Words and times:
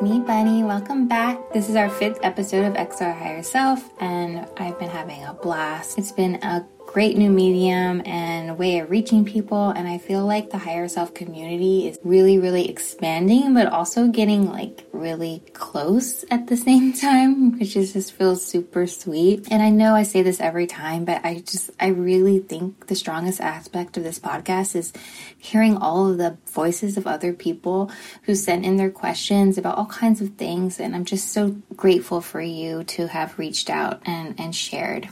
Me, 0.00 0.20
Bunny. 0.20 0.62
Welcome 0.62 1.08
back. 1.08 1.52
This 1.52 1.68
is 1.68 1.74
our 1.74 1.88
fifth 1.88 2.20
episode 2.22 2.64
of 2.64 2.74
XO 2.74 3.18
Higher 3.18 3.42
Self, 3.42 3.90
and 4.00 4.46
I've 4.56 4.78
been 4.78 4.88
having 4.88 5.24
a 5.24 5.34
blast. 5.34 5.98
It's 5.98 6.12
been 6.12 6.36
a 6.36 6.64
great 6.86 7.16
new 7.16 7.30
medium 7.30 8.02
and 8.04 8.27
way 8.58 8.80
of 8.80 8.90
reaching 8.90 9.24
people, 9.24 9.70
and 9.70 9.86
I 9.86 9.98
feel 9.98 10.26
like 10.26 10.50
the 10.50 10.58
higher 10.58 10.88
self 10.88 11.14
community 11.14 11.88
is 11.88 11.98
really, 12.02 12.38
really 12.38 12.68
expanding, 12.68 13.54
but 13.54 13.68
also 13.68 14.08
getting 14.08 14.50
like 14.50 14.84
really 14.92 15.42
close 15.52 16.24
at 16.30 16.48
the 16.48 16.56
same 16.68 16.92
time, 16.92 17.58
which 17.58 17.76
is 17.76 17.92
just 17.92 18.12
feels 18.12 18.44
super 18.44 18.86
sweet. 18.86 19.46
And 19.50 19.62
I 19.62 19.70
know 19.70 19.94
I 19.94 20.02
say 20.02 20.22
this 20.22 20.40
every 20.40 20.66
time, 20.66 21.04
but 21.04 21.24
I 21.24 21.40
just, 21.40 21.70
I 21.80 21.88
really 21.88 22.40
think 22.40 22.88
the 22.88 22.96
strongest 22.96 23.40
aspect 23.40 23.96
of 23.96 24.02
this 24.02 24.18
podcast 24.18 24.74
is 24.74 24.92
hearing 25.38 25.76
all 25.76 26.10
of 26.10 26.18
the 26.18 26.36
voices 26.52 26.96
of 26.96 27.06
other 27.06 27.32
people 27.32 27.90
who 28.24 28.34
sent 28.34 28.64
in 28.64 28.76
their 28.76 28.90
questions 28.90 29.56
about 29.56 29.78
all 29.78 29.86
kinds 29.86 30.20
of 30.20 30.34
things. 30.34 30.80
And 30.80 30.94
I'm 30.94 31.04
just 31.04 31.32
so 31.32 31.50
grateful 31.76 32.20
for 32.20 32.40
you 32.40 32.84
to 32.84 33.06
have 33.06 33.38
reached 33.38 33.70
out 33.70 34.02
and, 34.04 34.38
and 34.38 34.54
shared. 34.54 35.08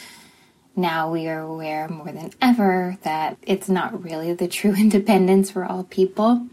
now 0.73 1.11
we 1.11 1.27
are 1.27 1.41
aware 1.41 1.89
more 1.89 2.13
than 2.13 2.31
ever 2.41 2.97
that 3.01 3.37
it's 3.41 3.67
not 3.67 4.05
really 4.05 4.33
the 4.33 4.47
true 4.47 4.73
independence 4.77 5.51
for 5.51 5.65
all 5.65 5.83
people. 5.83 6.47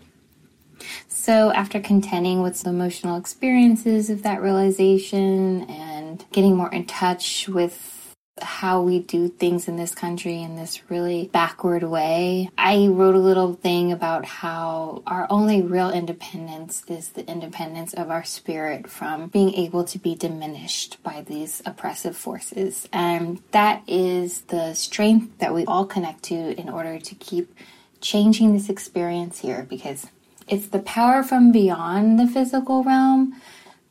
So, 1.07 1.53
after 1.53 1.79
contending 1.81 2.43
with 2.43 2.57
some 2.57 2.75
emotional 2.75 3.17
experiences 3.17 4.11
of 4.11 4.25
that 4.25 4.43
realization 4.43 5.63
and 5.71 5.94
getting 6.33 6.57
more 6.57 6.73
in 6.73 6.87
touch 6.87 7.49
with 7.49 8.05
how 8.43 8.83
we 8.83 8.99
do 8.99 9.29
things 9.29 9.69
in 9.69 9.77
this 9.77 9.95
country 9.95 10.43
in 10.43 10.57
this 10.57 10.91
really 10.91 11.31
backward 11.33 11.85
way. 11.85 12.51
I 12.59 12.89
wrote 12.89 13.15
a 13.15 13.21
little 13.21 13.55
thing 13.55 13.93
about 13.93 14.25
how 14.25 15.03
our 15.07 15.27
only 15.31 15.63
real 15.63 15.91
independence 15.91 16.83
is 16.89 17.11
the 17.11 17.25
independence 17.29 17.95
of 17.95 18.11
our 18.11 18.25
spirit 18.25 18.91
from 18.91 19.29
being 19.29 19.55
able 19.55 19.85
to 19.85 19.99
be 19.99 20.17
diminished 20.17 21.01
by 21.03 21.23
these 21.23 21.63
oppressive 21.65 22.17
forces. 22.17 22.89
And 22.93 23.41
that 23.53 23.83
is 23.87 24.43
the 24.43 24.75
strength 24.75 25.39
that 25.39 25.55
we 25.55 25.65
all 25.67 25.87
connect 25.87 26.25
to 26.25 26.35
in 26.35 26.69
order 26.69 26.99
to 26.99 27.15
keep 27.15 27.55
changing 28.01 28.53
this 28.53 28.69
experience 28.69 29.39
here 29.39 29.65
because 29.69 30.09
it's 30.49 30.67
the 30.67 30.81
power 30.81 31.23
from 31.23 31.53
beyond 31.53 32.19
the 32.19 32.27
physical 32.27 32.83
realm 32.83 33.41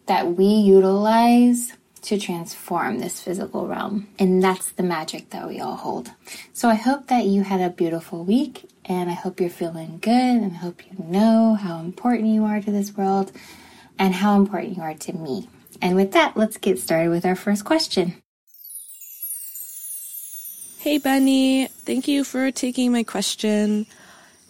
that 0.06 0.36
we 0.36 0.46
utilize 0.46 1.74
to 2.04 2.20
transform 2.20 3.00
this 3.00 3.22
physical 3.22 3.68
realm. 3.68 4.08
And 4.20 4.44
that's 4.44 4.72
the 4.72 4.84
magic 4.84 5.30
that 5.32 5.48
we 5.48 5.60
all 5.60 5.78
hold. 5.78 6.12
So 6.54 6.70
I 6.70 6.76
hope 6.76 7.08
that 7.08 7.26
you 7.26 7.44
had 7.44 7.62
a 7.62 7.70
beautiful 7.70 8.24
week 8.24 8.70
and 8.86 9.10
I 9.10 9.14
hope 9.14 9.40
you're 9.40 9.50
feeling 9.50 10.00
good 10.02 10.12
and 10.12 10.52
I 10.52 10.56
hope 10.56 10.86
you 10.86 10.94
know 11.04 11.56
how 11.56 11.80
important 11.80 12.28
you 12.28 12.44
are 12.44 12.62
to 12.62 12.72
this 12.72 12.96
world 12.96 13.32
and 13.98 14.14
how 14.14 14.38
important 14.38 14.76
you 14.78 14.84
are 14.84 14.94
to 14.94 15.14
me. 15.14 15.50
And 15.82 15.96
with 15.96 16.12
that, 16.12 16.36
let's 16.36 16.58
get 16.58 16.80
started 16.80 17.10
with 17.10 17.26
our 17.26 17.36
first 17.36 17.66
question. 17.66 18.22
Hey, 20.80 20.98
Benny. 20.98 21.68
Thank 21.68 22.10
you 22.10 22.26
for 22.26 22.52
taking 22.52 22.92
my 22.92 23.04
question. 23.04 23.86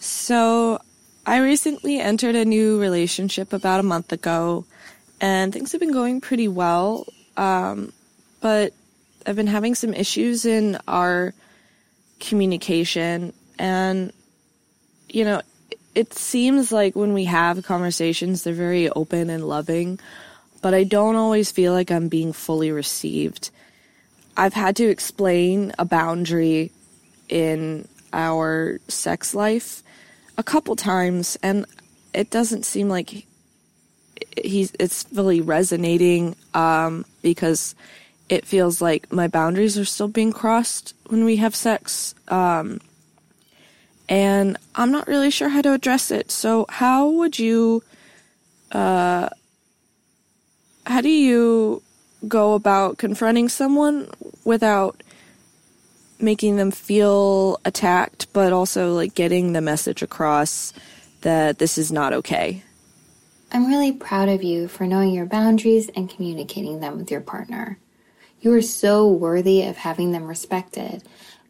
So, 0.00 0.80
I 1.24 1.38
recently 1.38 2.00
entered 2.00 2.34
a 2.34 2.44
new 2.44 2.80
relationship 2.80 3.52
about 3.52 3.80
a 3.80 3.84
month 3.84 4.12
ago, 4.12 4.66
and 5.20 5.52
things 5.52 5.72
have 5.72 5.80
been 5.80 5.92
going 5.92 6.20
pretty 6.20 6.48
well. 6.48 7.06
Um, 7.36 7.92
but 8.40 8.72
I've 9.26 9.36
been 9.36 9.46
having 9.46 9.74
some 9.74 9.94
issues 9.94 10.44
in 10.44 10.78
our 10.86 11.34
communication, 12.20 13.32
and 13.58 14.12
you 15.08 15.24
know, 15.24 15.42
it 15.94 16.12
seems 16.12 16.72
like 16.72 16.96
when 16.96 17.12
we 17.12 17.24
have 17.24 17.64
conversations, 17.64 18.42
they're 18.42 18.52
very 18.52 18.90
open 18.90 19.30
and 19.30 19.46
loving, 19.46 20.00
but 20.60 20.74
I 20.74 20.84
don't 20.84 21.16
always 21.16 21.50
feel 21.52 21.72
like 21.72 21.90
I'm 21.90 22.08
being 22.08 22.32
fully 22.32 22.70
received. 22.70 23.50
I've 24.36 24.54
had 24.54 24.76
to 24.76 24.88
explain 24.88 25.72
a 25.78 25.84
boundary 25.84 26.72
in 27.28 27.86
our 28.12 28.78
sex 28.88 29.34
life 29.34 29.82
a 30.36 30.42
couple 30.42 30.74
times, 30.76 31.38
and 31.42 31.66
it 32.12 32.30
doesn't 32.30 32.64
seem 32.64 32.88
like 32.88 33.26
he's 34.42 34.72
it's 34.78 35.06
really 35.12 35.40
resonating 35.40 36.36
um, 36.54 37.04
because 37.22 37.74
it 38.28 38.46
feels 38.46 38.80
like 38.80 39.12
my 39.12 39.28
boundaries 39.28 39.78
are 39.78 39.84
still 39.84 40.08
being 40.08 40.32
crossed 40.32 40.94
when 41.06 41.24
we 41.24 41.36
have 41.36 41.54
sex. 41.54 42.14
Um, 42.28 42.80
and 44.08 44.56
I'm 44.74 44.90
not 44.90 45.06
really 45.06 45.30
sure 45.30 45.48
how 45.48 45.62
to 45.62 45.72
address 45.72 46.10
it. 46.10 46.30
So, 46.30 46.66
how 46.68 47.08
would 47.08 47.38
you, 47.38 47.82
uh, 48.72 49.28
how 50.86 51.00
do 51.00 51.08
you 51.08 51.82
go 52.26 52.54
about 52.54 52.98
confronting 52.98 53.48
someone 53.48 54.08
without 54.44 55.02
making 56.18 56.56
them 56.56 56.70
feel 56.70 57.60
attacked, 57.64 58.32
but 58.32 58.52
also 58.52 58.94
like 58.94 59.14
getting 59.14 59.52
the 59.52 59.60
message 59.60 60.02
across 60.02 60.72
that 61.22 61.58
this 61.58 61.78
is 61.78 61.90
not 61.90 62.12
okay? 62.12 62.62
I'm 63.54 63.68
really 63.68 63.92
proud 63.92 64.28
of 64.28 64.42
you 64.42 64.66
for 64.66 64.84
knowing 64.84 65.14
your 65.14 65.26
boundaries 65.26 65.88
and 65.90 66.10
communicating 66.10 66.80
them 66.80 66.98
with 66.98 67.08
your 67.08 67.20
partner. 67.20 67.78
You 68.40 68.52
are 68.52 68.60
so 68.60 69.06
worthy 69.06 69.62
of 69.62 69.76
having 69.76 70.10
them 70.10 70.24
respected. 70.24 71.04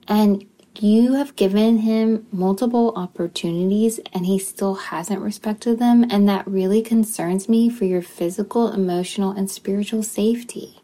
And 0.07 0.45
you 0.79 1.15
have 1.15 1.35
given 1.35 1.79
him 1.79 2.27
multiple 2.31 2.93
opportunities 2.95 4.01
and 4.13 4.27
he 4.27 4.39
still 4.39 4.75
hasn't 4.75 5.23
respected 5.23 5.79
them. 5.79 6.05
And 6.11 6.29
that 6.29 6.47
really 6.47 6.83
concerns 6.83 7.49
me 7.49 7.71
for 7.71 7.87
your 7.87 8.03
physical, 8.03 8.71
emotional, 8.71 9.31
and 9.31 9.51
spiritual 9.51 10.03
safety. 10.03 10.83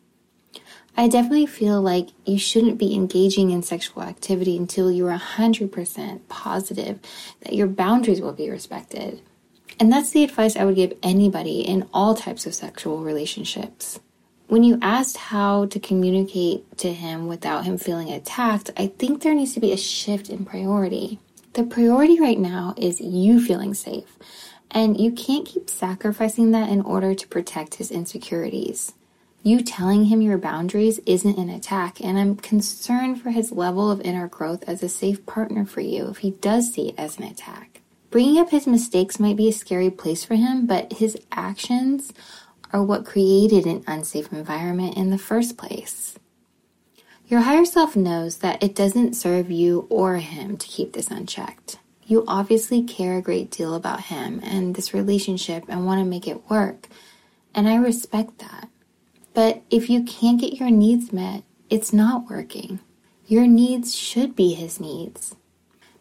I 0.97 1.07
definitely 1.07 1.45
feel 1.45 1.83
like 1.83 2.09
you 2.25 2.39
shouldn't 2.39 2.79
be 2.79 2.95
engaging 2.95 3.51
in 3.51 3.63
sexual 3.63 4.05
activity 4.05 4.57
until 4.57 4.91
you're 4.91 5.13
100% 5.13 6.21
positive 6.31 6.99
that 7.43 7.53
your 7.53 7.67
boundaries 7.67 8.23
will 8.23 8.33
be 8.33 8.49
respected. 8.49 9.21
And 9.81 9.91
that's 9.91 10.11
the 10.11 10.25
advice 10.25 10.57
I 10.57 10.67
would 10.67 10.77
give 10.77 10.93
anybody 11.03 11.63
in 11.63 11.89
all 11.95 12.15
types 12.15 12.45
of 12.45 12.55
sexual 12.55 13.03
relationships. 13.03 13.99
When 14.47 14.63
you 14.63 14.79
asked 14.83 15.17
how 15.17 15.67
to 15.67 15.81
communicate 15.81 16.77
to 16.79 16.93
him 16.93 17.29
without 17.29 17.65
him 17.65 17.79
feeling 17.79 18.11
attacked, 18.11 18.71
I 18.77 18.89
think 18.89 19.23
there 19.23 19.35
needs 19.35 19.55
to 19.55 19.61
be 19.61 19.73
a 19.73 19.79
shift 19.79 20.29
in 20.29 20.45
priority. 20.45 21.19
The 21.55 21.65
priority 21.65 22.21
right 22.21 22.39
now 22.39 22.75
is 22.77 23.01
you 23.01 23.41
feeling 23.41 23.73
safe, 23.73 24.19
and 24.71 25.01
you 25.01 25.13
can't 25.13 25.47
keep 25.47 25.71
sacrificing 25.71 26.51
that 26.51 26.69
in 26.69 26.83
order 26.83 27.15
to 27.15 27.29
protect 27.29 27.77
his 27.77 27.91
insecurities. 27.91 28.93
You 29.43 29.63
telling 29.63 30.07
him 30.07 30.21
your 30.21 30.37
boundaries 30.37 31.01
isn't 31.07 31.39
an 31.39 31.49
attack, 31.49 32.03
and 32.03 32.19
I'm 32.19 32.37
concerned 32.37 33.23
for 33.23 33.31
his 33.31 33.51
level 33.51 33.91
of 33.91 34.03
inner 34.03 34.29
growth 34.29 34.63
as 34.69 34.83
a 34.83 34.91
safe 34.91 35.25
partner 35.25 35.65
for 35.65 35.81
you 35.81 36.09
if 36.09 36.19
he 36.19 36.33
does 36.33 36.71
see 36.71 36.89
it 36.89 36.97
as 36.99 37.17
an 37.19 37.25
attack. 37.25 37.70
Bringing 38.11 38.39
up 38.39 38.51
his 38.51 38.67
mistakes 38.67 39.21
might 39.21 39.37
be 39.37 39.49
a 39.49 39.53
scary 39.53 39.91
place 39.91 40.25
for 40.25 40.35
him, 40.35 40.67
but 40.67 40.95
his 40.95 41.17
actions 41.31 42.13
are 42.73 42.83
what 42.83 43.05
created 43.05 43.67
an 43.67 43.85
unsafe 43.87 44.33
environment 44.33 44.97
in 44.97 45.11
the 45.11 45.19
first 45.19 45.57
place. 45.57 46.19
Your 47.29 47.43
higher 47.43 47.65
self 47.65 47.95
knows 47.95 48.39
that 48.39 48.61
it 48.61 48.75
doesn't 48.75 49.15
serve 49.15 49.53
you 49.53 49.87
or 49.89 50.17
him 50.17 50.57
to 50.57 50.67
keep 50.67 50.93
this 50.93 51.11
unchecked. 51.11 51.79
You 52.05 52.25
obviously 52.27 52.83
care 52.83 53.17
a 53.17 53.23
great 53.23 53.53
deal 53.53 53.75
about 53.75 54.07
him 54.07 54.41
and 54.43 54.75
this 54.75 54.93
relationship 54.93 55.65
and 55.69 55.87
want 55.87 56.01
to 56.01 56.05
make 56.05 56.27
it 56.27 56.51
work, 56.51 56.89
and 57.55 57.69
I 57.69 57.77
respect 57.77 58.39
that. 58.39 58.69
But 59.33 59.63
if 59.71 59.89
you 59.89 60.03
can't 60.03 60.41
get 60.41 60.55
your 60.55 60.71
needs 60.71 61.13
met, 61.13 61.45
it's 61.69 61.93
not 61.93 62.29
working. 62.29 62.81
Your 63.27 63.47
needs 63.47 63.95
should 63.95 64.35
be 64.35 64.55
his 64.55 64.81
needs. 64.81 65.37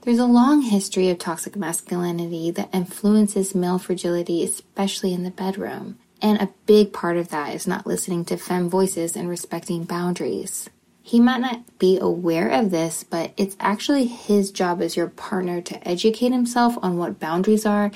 There's 0.01 0.19
a 0.19 0.25
long 0.25 0.61
history 0.61 1.09
of 1.09 1.19
toxic 1.19 1.57
masculinity 1.57 2.51
that 2.51 2.73
influences 2.73 3.53
male 3.53 3.77
fragility, 3.77 4.43
especially 4.43 5.13
in 5.13 5.23
the 5.23 5.31
bedroom. 5.31 5.99
And 6.21 6.41
a 6.41 6.49
big 6.65 6.93
part 6.93 7.17
of 7.17 7.29
that 7.29 7.53
is 7.53 7.67
not 7.67 7.85
listening 7.85 8.23
to 8.25 8.37
femme 8.37 8.69
voices 8.69 9.17
and 9.17 9.27
respecting 9.27 9.83
boundaries. 9.83 10.69
He 11.01 11.19
might 11.19 11.41
not 11.41 11.79
be 11.79 11.97
aware 11.99 12.49
of 12.49 12.71
this, 12.71 13.03
but 13.03 13.33
it's 13.35 13.57
actually 13.59 14.05
his 14.05 14.51
job 14.51 14.81
as 14.81 14.95
your 14.95 15.07
partner 15.07 15.59
to 15.61 15.87
educate 15.87 16.31
himself 16.31 16.77
on 16.81 16.97
what 16.97 17.19
boundaries 17.19 17.65
are 17.65 17.91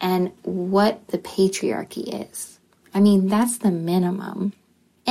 and 0.00 0.32
what 0.42 1.06
the 1.08 1.18
patriarchy 1.18 2.30
is. 2.30 2.58
I 2.94 3.00
mean, 3.00 3.28
that's 3.28 3.58
the 3.58 3.70
minimum. 3.70 4.54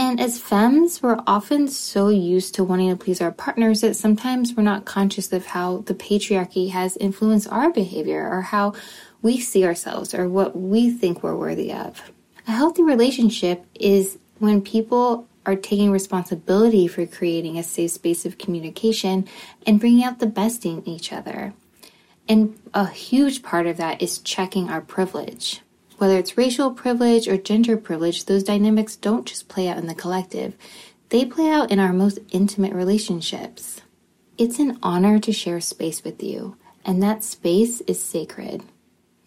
And 0.01 0.19
as 0.19 0.39
femmes, 0.39 1.03
we're 1.03 1.21
often 1.27 1.67
so 1.67 2.09
used 2.09 2.55
to 2.55 2.63
wanting 2.63 2.89
to 2.89 2.95
please 2.95 3.21
our 3.21 3.31
partners 3.31 3.81
that 3.81 3.95
sometimes 3.95 4.51
we're 4.51 4.63
not 4.63 4.83
conscious 4.83 5.31
of 5.31 5.45
how 5.45 5.83
the 5.85 5.93
patriarchy 5.93 6.71
has 6.71 6.97
influenced 6.97 7.47
our 7.51 7.71
behavior 7.71 8.27
or 8.27 8.41
how 8.41 8.73
we 9.21 9.39
see 9.39 9.63
ourselves 9.63 10.15
or 10.15 10.27
what 10.27 10.57
we 10.57 10.89
think 10.89 11.21
we're 11.21 11.35
worthy 11.35 11.71
of. 11.71 12.11
A 12.47 12.51
healthy 12.51 12.81
relationship 12.81 13.63
is 13.75 14.17
when 14.39 14.63
people 14.63 15.27
are 15.45 15.55
taking 15.55 15.91
responsibility 15.91 16.87
for 16.87 17.05
creating 17.05 17.59
a 17.59 17.63
safe 17.63 17.91
space 17.91 18.25
of 18.25 18.39
communication 18.39 19.27
and 19.67 19.79
bringing 19.79 20.03
out 20.03 20.17
the 20.17 20.25
best 20.25 20.65
in 20.65 20.81
each 20.89 21.13
other. 21.13 21.53
And 22.27 22.59
a 22.73 22.87
huge 22.87 23.43
part 23.43 23.67
of 23.67 23.77
that 23.77 24.01
is 24.01 24.17
checking 24.17 24.67
our 24.67 24.81
privilege. 24.81 25.61
Whether 26.01 26.17
it's 26.17 26.35
racial 26.35 26.71
privilege 26.71 27.27
or 27.27 27.37
gender 27.37 27.77
privilege, 27.77 28.25
those 28.25 28.41
dynamics 28.41 28.95
don't 28.95 29.27
just 29.27 29.47
play 29.47 29.67
out 29.67 29.77
in 29.77 29.85
the 29.85 29.93
collective, 29.93 30.57
they 31.09 31.25
play 31.25 31.47
out 31.47 31.69
in 31.69 31.77
our 31.77 31.93
most 31.93 32.17
intimate 32.31 32.73
relationships. 32.73 33.81
It's 34.35 34.57
an 34.57 34.79
honor 34.81 35.19
to 35.19 35.31
share 35.31 35.61
space 35.61 36.03
with 36.03 36.23
you, 36.23 36.57
and 36.83 37.03
that 37.03 37.23
space 37.23 37.81
is 37.81 38.01
sacred. 38.01 38.63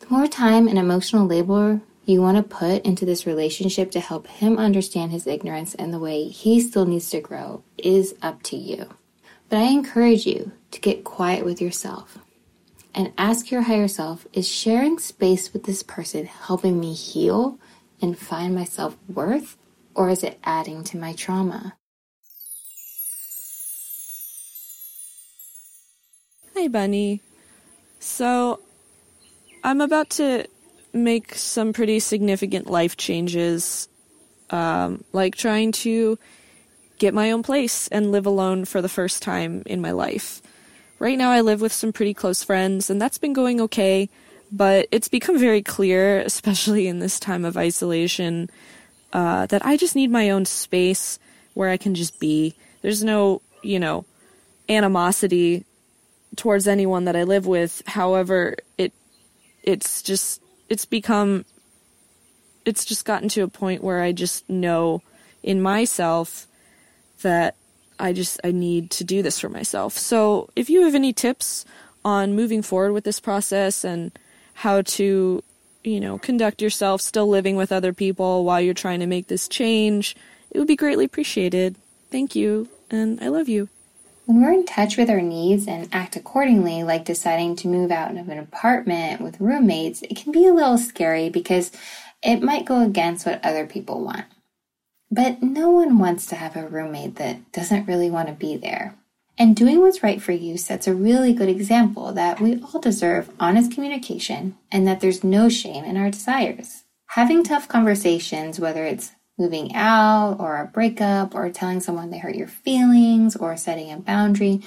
The 0.01 0.09
more 0.09 0.27
time 0.27 0.67
and 0.67 0.77
emotional 0.77 1.29
labor 1.29 1.81
you 2.07 2.21
want 2.21 2.39
to 2.39 2.43
put 2.43 2.85
into 2.85 3.05
this 3.05 3.25
relationship 3.25 3.93
to 3.93 4.01
help 4.01 4.27
him 4.27 4.59
understand 4.59 5.13
his 5.13 5.29
ignorance 5.29 5.77
and 5.77 5.95
the 5.95 6.01
way 6.01 6.25
he 6.25 6.61
still 6.61 6.87
needs 6.87 7.09
to 7.11 7.21
grow 7.21 7.63
is 7.79 8.17
up 8.21 8.43
to 8.51 8.57
you. 8.57 8.89
But 9.49 9.61
I 9.61 9.67
encourage 9.67 10.27
you 10.27 10.51
to 10.73 10.81
get 10.81 11.05
quiet 11.05 11.45
with 11.45 11.61
yourself 11.61 12.19
and 12.95 13.13
ask 13.19 13.51
your 13.51 13.63
higher 13.63 13.89
self 13.89 14.27
is 14.33 14.49
sharing 14.49 14.99
space 14.99 15.53
with 15.53 15.65
this 15.65 15.83
person 15.83 16.27
helping 16.27 16.79
me 16.79 16.95
heal 16.95 17.59
and 18.01 18.19
find 18.19 18.55
my 18.55 18.65
self 18.65 18.97
worth, 19.09 19.57
or 19.95 20.09
is 20.11 20.23
it 20.23 20.39
adding 20.45 20.85
to 20.85 20.97
my 20.97 21.13
trauma? 21.13 21.77
Hi, 26.55 26.69
Bunny. 26.69 27.21
So, 27.99 28.61
I'm 29.65 29.81
about 29.81 30.11
to 30.11 30.47
make 30.93 31.35
some 31.35 31.73
pretty 31.73 31.99
significant 31.99 32.69
life 32.71 32.97
changes, 32.97 33.89
um, 34.51 35.03
like 35.13 35.35
trying 35.35 35.73
to 35.73 36.19
get 36.99 37.13
my 37.13 37.33
own 37.33 37.43
place 37.43 37.89
and 37.89 38.13
live 38.13 38.27
alone 38.27 38.65
for 38.65 38.81
the 38.81 38.89
first 38.89 39.23
time 39.23 39.63
in 39.67 39.81
my 39.81 39.91
life. 39.91 40.41
Right 40.99 41.19
now, 41.19 41.31
I 41.31 41.41
live 41.41 41.61
with 41.61 41.73
some 41.73 41.93
pretty 41.93 42.15
close 42.15 42.43
friends, 42.43 42.89
and 42.89 43.01
that's 43.01 43.19
been 43.19 43.33
going 43.33 43.61
okay, 43.63 44.09
but 44.53 44.87
it's 44.91 45.09
become 45.09 45.39
very 45.39 45.63
clear, 45.63 46.21
especially 46.27 46.87
in 46.87 47.01
this 47.01 47.19
time 47.19 47.45
of 47.45 47.57
isolation, 47.57 48.49
uh, 49.13 49.47
that 49.47 49.65
I 49.65 49.77
just 49.77 49.97
need 49.97 50.11
my 50.11 50.31
own 50.31 50.45
space 50.45 51.19
where 51.55 51.71
I 51.71 51.77
can 51.77 51.95
just 51.95 52.19
be. 52.21 52.55
There's 52.83 53.03
no, 53.03 53.43
you 53.63 53.79
know, 53.79 54.05
animosity 54.69 55.65
towards 56.37 56.67
anyone 56.67 57.05
that 57.05 57.17
I 57.17 57.25
live 57.25 57.47
with. 57.47 57.83
However, 57.87 58.57
it 58.79 58.93
it's 59.63 60.03
just 60.03 60.43
it's 60.69 60.85
become 60.85 61.45
it's 62.65 62.85
just 62.85 63.05
gotten 63.05 63.29
to 63.31 63.43
a 63.43 63.49
point 63.49 63.83
where 63.83 64.01
I 64.01 64.13
just 64.13 64.49
know 64.49 65.03
in 65.43 65.61
myself 65.61 66.47
that 67.23 67.57
I 67.99 68.13
just 68.13 68.41
I 68.45 68.51
need 68.51 68.91
to 68.93 69.05
do 69.05 69.23
this 69.23 69.39
for 69.39 69.49
myself. 69.49 69.97
So, 69.97 70.51
if 70.57 70.69
you 70.69 70.83
have 70.83 70.95
any 70.95 71.13
tips 71.13 71.65
on 72.05 72.35
moving 72.35 72.63
forward 72.63 72.93
with 72.93 73.05
this 73.05 73.21
process 73.21 73.85
and 73.85 74.13
how 74.55 74.83
to, 74.83 75.43
you 75.83 76.01
know, 76.01 76.19
conduct 76.19 76.61
yourself 76.61 77.01
still 77.01 77.29
living 77.29 77.57
with 77.57 77.73
other 77.73 77.93
people 77.93 78.45
while 78.45 78.61
you're 78.61 78.75
trying 78.75 79.01
to 79.01 79.07
make 79.07 79.29
this 79.29 79.49
change, 79.49 80.17
it 80.51 80.59
would 80.59 80.69
be 80.69 80.77
greatly 80.77 81.05
appreciated. 81.05 81.77
Thank 82.11 82.35
you, 82.37 82.69
and 82.91 83.21
I 83.23 83.29
love 83.29 83.49
you. 83.49 83.69
When 84.27 84.41
we're 84.41 84.53
in 84.53 84.65
touch 84.65 84.97
with 84.97 85.11
our 85.11 85.21
needs 85.21 85.67
and 85.67 85.89
act 85.93 86.17
accordingly, 86.17 86.83
like 86.83 87.05
deciding 87.05 87.57
to 87.57 87.69
move 87.69 87.91
out 87.91 88.17
of 88.17 88.29
an 88.29 88.39
apartment 88.39 89.21
with 89.21 89.41
roommates, 89.41 90.01
it 90.03 90.17
can 90.17 90.33
be 90.33 90.47
a 90.47 90.55
little 90.55 90.79
scary 90.79 91.29
because 91.29 91.71
it 92.23 92.43
might 92.43 92.65
go 92.65 92.83
against 92.83 93.27
what 93.27 93.45
other 93.45 93.67
people 93.67 94.03
want. 94.03 94.25
But 95.15 95.45
no 95.45 95.71
one 95.71 95.99
wants 95.99 96.27
to 96.27 96.35
have 96.35 96.57
a 96.57 96.67
roommate 96.67 97.15
that 97.17 97.53
doesn't 97.53 97.87
really 97.87 98.11
want 98.11 98.27
to 98.27 98.35
be 98.35 98.57
there. 98.57 98.97
And 99.39 99.55
doing 99.55 99.79
what's 99.81 100.03
right 100.03 100.21
for 100.21 100.33
you 100.33 100.57
sets 100.57 100.89
a 100.89 100.95
really 100.95 101.33
good 101.33 101.49
example 101.49 102.13
that 102.15 102.41
we 102.41 102.61
all 102.61 102.81
deserve 102.81 103.31
honest 103.39 103.71
communication 103.71 104.57
and 104.73 104.89
that 104.89 104.99
there's 104.99 105.23
no 105.23 105.49
shame 105.49 105.85
in 105.85 105.97
our 105.97 106.11
desires. 106.11 106.83
Having 107.11 107.45
tough 107.45 107.69
conversations, 107.69 108.59
whether 108.59 108.85
it's 108.85 109.13
moving 109.39 109.73
out 109.77 110.39
or 110.41 110.57
a 110.57 110.67
breakup 110.67 111.33
or 111.33 111.49
telling 111.49 111.79
someone 111.79 112.11
they 112.11 112.19
hurt 112.19 112.35
your 112.35 112.49
feelings 112.49 113.37
or 113.37 113.57
setting 113.57 113.93
a 113.93 113.99
boundary, 113.99 114.63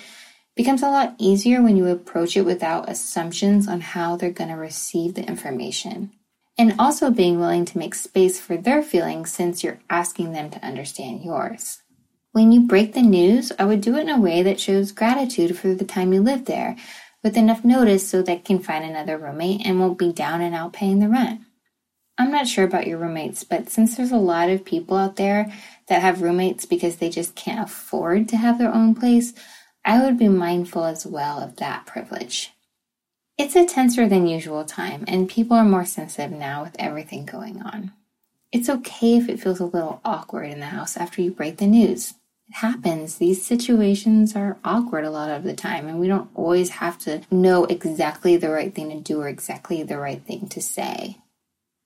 becomes 0.56 0.82
a 0.82 0.90
lot 0.90 1.14
easier 1.18 1.62
when 1.62 1.76
you 1.76 1.88
approach 1.88 2.38
it 2.38 2.44
without 2.44 2.88
assumptions 2.88 3.68
on 3.68 3.82
how 3.82 4.16
they're 4.16 4.32
going 4.32 4.50
to 4.50 4.56
receive 4.56 5.14
the 5.16 5.28
information 5.28 6.14
and 6.58 6.76
also 6.80 7.12
being 7.12 7.40
willing 7.40 7.66
to 7.66 7.78
make 7.78 7.96
space 7.96 8.40
for 8.40 8.58
their 8.58 8.82
feelings 8.82 9.32
since 9.32 9.64
you're 9.64 9.80
asking 9.90 10.32
them 10.34 10.50
to 10.50 10.66
understand 10.66 11.24
yours. 11.24 11.82
When 12.32 12.52
you 12.52 12.62
break 12.62 12.94
the 12.94 13.02
news, 13.02 13.52
I 13.58 13.66
would 13.66 13.82
do 13.82 13.96
it 13.96 14.02
in 14.02 14.10
a 14.10 14.20
way 14.20 14.44
that 14.44 14.60
shows 14.60 14.92
gratitude 14.92 15.58
for 15.58 15.74
the 15.74 15.86
time 15.86 16.14
you 16.14 16.22
lived 16.22 16.46
there, 16.46 16.76
with 17.24 17.38
enough 17.38 17.66
notice 17.66 18.08
so 18.08 18.18
that 18.18 18.26
they 18.26 18.38
can 18.38 18.60
find 18.60 18.86
another 18.86 19.18
roommate 19.18 19.66
and 19.66 19.80
won't 19.80 19.98
be 19.98 20.14
down 20.14 20.42
and 20.42 20.54
out 20.54 20.74
paying 20.74 21.00
the 21.00 21.10
rent. 21.10 21.42
I'm 22.18 22.32
not 22.32 22.48
sure 22.48 22.66
about 22.66 22.88
your 22.88 22.98
roommates, 22.98 23.44
but 23.44 23.70
since 23.70 23.96
there's 23.96 24.12
a 24.12 24.18
lot 24.18 24.50
of 24.50 24.66
people 24.66 24.98
out 24.98 25.18
there 25.18 25.52
that 25.88 26.02
have 26.02 26.22
roommates 26.22 26.66
because 26.66 26.96
they 26.96 27.10
just 27.10 27.36
can't 27.36 27.70
afford 27.70 28.28
to 28.30 28.38
have 28.38 28.58
their 28.58 28.74
own 28.74 28.96
place, 28.96 29.34
I 29.86 30.04
would 30.04 30.18
be 30.18 30.28
mindful 30.28 30.84
as 30.86 31.06
well 31.06 31.40
of 31.40 31.58
that 31.58 31.86
privilege. 31.86 32.52
It's 33.38 33.56
a 33.56 33.68
tenser 33.68 34.10
than 34.10 34.26
usual 34.26 34.66
time, 34.66 35.04
and 35.08 35.30
people 35.30 35.56
are 35.56 35.64
more 35.64 35.86
sensitive 35.86 36.32
now 36.32 36.64
with 36.64 36.76
everything 36.80 37.24
going 37.24 37.62
on. 37.62 37.92
It's 38.52 38.68
okay 38.68 39.18
if 39.18 39.30
it 39.30 39.40
feels 39.40 39.60
a 39.60 39.66
little 39.66 40.02
awkward 40.04 40.46
in 40.46 40.60
the 40.60 40.66
house 40.66 40.98
after 40.98 41.22
you 41.22 41.30
break 41.30 41.58
the 41.58 41.68
news. 41.68 42.16
It 42.50 42.56
happens. 42.56 43.18
These 43.18 43.46
situations 43.46 44.36
are 44.36 44.58
awkward 44.66 45.06
a 45.06 45.12
lot 45.12 45.30
of 45.30 45.44
the 45.44 45.54
time, 45.54 45.88
and 45.88 46.00
we 46.00 46.08
don't 46.08 46.32
always 46.34 46.72
have 46.72 46.98
to 47.00 47.22
know 47.30 47.66
exactly 47.66 48.38
the 48.38 48.50
right 48.50 48.74
thing 48.74 48.90
to 48.90 49.00
do 49.00 49.22
or 49.22 49.28
exactly 49.28 49.84
the 49.84 50.00
right 50.00 50.24
thing 50.26 50.48
to 50.50 50.60
say. 50.60 51.20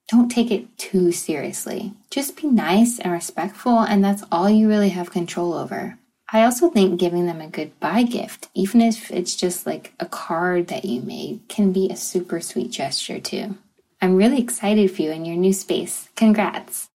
Don't 0.08 0.30
take 0.30 0.52
it 0.52 0.78
too 0.78 1.12
seriously. 1.12 1.92
Just 2.10 2.42
be 2.42 2.48
nice 2.48 2.98
and 2.98 3.12
respectful, 3.12 3.80
and 3.80 4.02
that's 4.02 4.24
all 4.32 4.50
you 4.50 4.70
really 4.70 4.90
have 4.90 5.12
control 5.12 5.54
over. 5.54 5.98
I 6.34 6.44
also 6.46 6.70
think 6.70 6.98
giving 6.98 7.26
them 7.26 7.42
a 7.42 7.48
goodbye 7.48 8.04
gift, 8.04 8.48
even 8.54 8.80
if 8.80 9.12
it's 9.12 9.36
just 9.36 9.66
like 9.66 9.94
a 10.00 10.06
card 10.06 10.68
that 10.68 10.86
you 10.86 11.02
made, 11.02 11.42
can 11.50 11.74
be 11.74 11.90
a 11.90 11.98
super 11.98 12.40
sweet 12.40 12.72
gesture 12.72 13.20
too. 13.20 13.58
I'm 14.02 14.16
really 14.16 14.40
excited 14.40 14.90
for 14.92 15.02
you 15.02 15.12
in 15.12 15.26
your 15.26 15.36
new 15.36 15.52
space. 15.52 16.08
Congrats! 16.16 16.88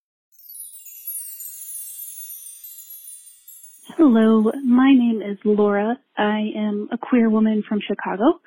Hello, 3.98 4.50
my 4.64 4.92
name 4.92 5.20
is 5.20 5.36
Laura. 5.44 5.98
I 6.16 6.50
am 6.56 6.88
a 6.90 6.96
queer 6.96 7.28
woman 7.28 7.62
from 7.68 7.80
Chicago. 7.86 8.40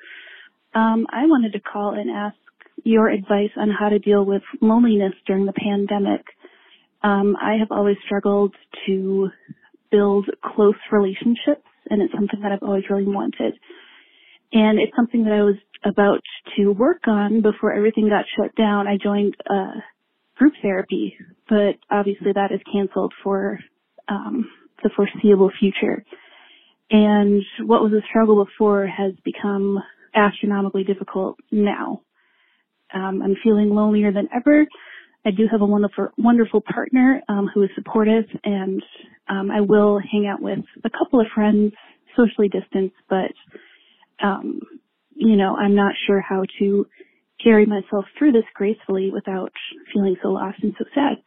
Um, 0.74 1.06
I 1.12 1.26
wanted 1.26 1.52
to 1.52 1.60
call 1.60 1.94
and 1.94 2.10
ask 2.10 2.36
your 2.82 3.08
advice 3.08 3.50
on 3.56 3.70
how 3.70 3.90
to 3.90 3.98
deal 4.00 4.24
with 4.24 4.42
loneliness 4.60 5.14
during 5.24 5.46
the 5.46 5.52
pandemic. 5.52 6.24
Um, 7.02 7.36
I 7.40 7.54
have 7.54 7.70
always 7.70 7.96
struggled 8.04 8.54
to 8.86 9.30
build 9.90 10.26
close 10.54 10.74
relationships 10.90 11.64
and 11.88 12.02
it's 12.02 12.12
something 12.14 12.40
that 12.42 12.52
I've 12.52 12.62
always 12.62 12.84
really 12.90 13.06
wanted. 13.06 13.54
And 14.52 14.78
it's 14.80 14.94
something 14.96 15.24
that 15.24 15.32
I 15.32 15.42
was 15.42 15.56
about 15.84 16.20
to 16.56 16.70
work 16.72 17.02
on 17.06 17.42
before 17.42 17.72
everything 17.72 18.08
got 18.08 18.24
shut 18.36 18.54
down. 18.56 18.86
I 18.86 18.96
joined 19.02 19.34
uh, 19.48 19.80
group 20.36 20.54
therapy, 20.62 21.16
but 21.48 21.76
obviously 21.90 22.32
that 22.34 22.52
is 22.52 22.60
canceled 22.72 23.12
for 23.22 23.58
um, 24.08 24.50
the 24.82 24.90
foreseeable 24.94 25.50
future. 25.58 26.04
And 26.90 27.42
what 27.60 27.82
was 27.82 27.92
a 27.92 28.06
struggle 28.08 28.44
before 28.44 28.86
has 28.86 29.12
become 29.24 29.78
astronomically 30.14 30.84
difficult 30.84 31.36
now. 31.52 32.02
Um, 32.92 33.22
I'm 33.22 33.36
feeling 33.44 33.70
lonelier 33.70 34.12
than 34.12 34.28
ever. 34.34 34.66
I 35.24 35.30
do 35.30 35.46
have 35.50 35.60
a 35.60 35.66
wonderful, 35.66 36.08
wonderful 36.18 36.62
partner 36.62 37.22
um, 37.28 37.48
who 37.54 37.62
is 37.62 37.70
supportive, 37.76 38.24
and 38.42 38.82
um, 39.30 39.50
I 39.50 39.60
will 39.60 40.00
hang 40.00 40.26
out 40.26 40.42
with 40.42 40.58
a 40.84 40.90
couple 40.90 41.20
of 41.20 41.26
friends 41.34 41.72
socially 42.16 42.48
distance, 42.48 42.92
but, 43.08 43.32
um, 44.22 44.60
you 45.14 45.36
know, 45.36 45.56
I'm 45.56 45.76
not 45.76 45.94
sure 46.06 46.20
how 46.20 46.44
to 46.58 46.86
carry 47.42 47.64
myself 47.64 48.04
through 48.18 48.32
this 48.32 48.44
gracefully 48.54 49.10
without 49.10 49.52
feeling 49.92 50.16
so 50.20 50.28
lost 50.28 50.58
and 50.62 50.74
so 50.76 50.84
sad. 50.94 51.22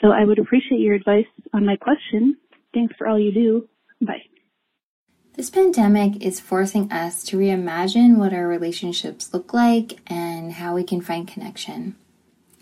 So 0.00 0.08
I 0.08 0.24
would 0.24 0.38
appreciate 0.38 0.80
your 0.80 0.94
advice 0.94 1.26
on 1.52 1.66
my 1.66 1.76
question. 1.76 2.36
Thanks 2.72 2.94
for 2.96 3.06
all 3.06 3.18
you 3.18 3.32
do. 3.32 3.68
Bye. 4.00 4.22
This 5.34 5.50
pandemic 5.50 6.24
is 6.24 6.40
forcing 6.40 6.90
us 6.90 7.22
to 7.24 7.36
reimagine 7.36 8.16
what 8.16 8.32
our 8.32 8.48
relationships 8.48 9.32
look 9.32 9.52
like 9.52 10.00
and 10.10 10.54
how 10.54 10.74
we 10.74 10.84
can 10.84 11.00
find 11.00 11.28
connection. 11.28 11.96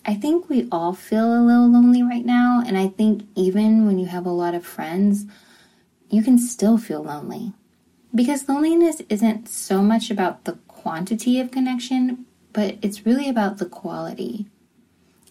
I 0.08 0.14
think 0.14 0.48
we 0.48 0.66
all 0.72 0.94
feel 0.94 1.34
a 1.34 1.44
little 1.44 1.70
lonely 1.70 2.02
right 2.02 2.24
now, 2.24 2.62
and 2.66 2.78
I 2.78 2.88
think 2.88 3.28
even 3.34 3.84
when 3.84 3.98
you 3.98 4.06
have 4.06 4.24
a 4.24 4.30
lot 4.30 4.54
of 4.54 4.64
friends, 4.64 5.26
you 6.08 6.22
can 6.22 6.38
still 6.38 6.78
feel 6.78 7.02
lonely. 7.02 7.52
Because 8.14 8.48
loneliness 8.48 9.02
isn't 9.10 9.50
so 9.50 9.82
much 9.82 10.10
about 10.10 10.44
the 10.44 10.54
quantity 10.66 11.38
of 11.40 11.50
connection, 11.50 12.24
but 12.54 12.78
it's 12.80 13.04
really 13.04 13.28
about 13.28 13.58
the 13.58 13.66
quality. 13.66 14.46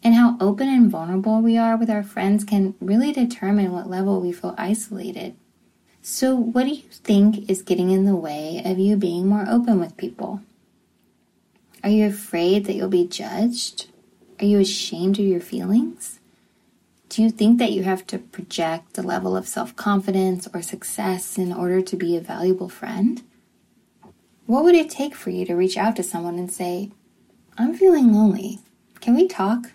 And 0.03 0.13
how 0.13 0.37
open 0.39 0.69
and 0.69 0.91
vulnerable 0.91 1.41
we 1.41 1.57
are 1.57 1.75
with 1.75 1.89
our 1.89 2.03
friends 2.03 2.43
can 2.43 2.75
really 2.79 3.11
determine 3.11 3.71
what 3.71 3.89
level 3.89 4.21
we 4.21 4.31
feel 4.31 4.53
isolated. 4.59 5.35
So, 6.03 6.35
what 6.35 6.65
do 6.65 6.69
you 6.69 6.83
think 6.91 7.49
is 7.49 7.63
getting 7.63 7.89
in 7.89 8.05
the 8.05 8.15
way 8.15 8.61
of 8.63 8.77
you 8.77 8.95
being 8.95 9.25
more 9.25 9.47
open 9.49 9.79
with 9.79 9.97
people? 9.97 10.41
Are 11.83 11.89
you 11.89 12.05
afraid 12.05 12.65
that 12.65 12.75
you'll 12.75 12.89
be 12.89 13.07
judged? 13.07 13.87
Are 14.39 14.45
you 14.45 14.59
ashamed 14.59 15.17
of 15.19 15.25
your 15.25 15.39
feelings? 15.39 16.19
Do 17.09 17.23
you 17.23 17.31
think 17.31 17.57
that 17.57 17.71
you 17.71 17.83
have 17.83 18.05
to 18.07 18.19
project 18.19 18.97
a 18.97 19.01
level 19.01 19.35
of 19.35 19.47
self 19.47 19.75
confidence 19.75 20.47
or 20.53 20.61
success 20.61 21.37
in 21.37 21.51
order 21.51 21.81
to 21.81 21.95
be 21.95 22.15
a 22.15 22.21
valuable 22.21 22.69
friend? 22.69 23.23
What 24.45 24.63
would 24.63 24.75
it 24.75 24.89
take 24.89 25.15
for 25.15 25.29
you 25.29 25.45
to 25.45 25.55
reach 25.55 25.77
out 25.77 25.95
to 25.95 26.03
someone 26.03 26.37
and 26.37 26.51
say, 26.51 26.91
I'm 27.57 27.73
feeling 27.73 28.13
lonely. 28.13 28.59
Can 29.01 29.15
we 29.15 29.27
talk? 29.27 29.71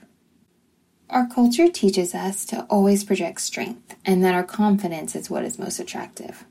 Our 1.10 1.26
culture 1.26 1.68
teaches 1.68 2.14
us 2.14 2.44
to 2.46 2.62
always 2.70 3.02
project 3.04 3.40
strength 3.40 3.96
and 4.04 4.24
that 4.24 4.34
our 4.34 4.44
confidence 4.44 5.16
is 5.16 5.28
what 5.28 5.44
is 5.44 5.58
most 5.58 5.80
attractive. 5.80 6.44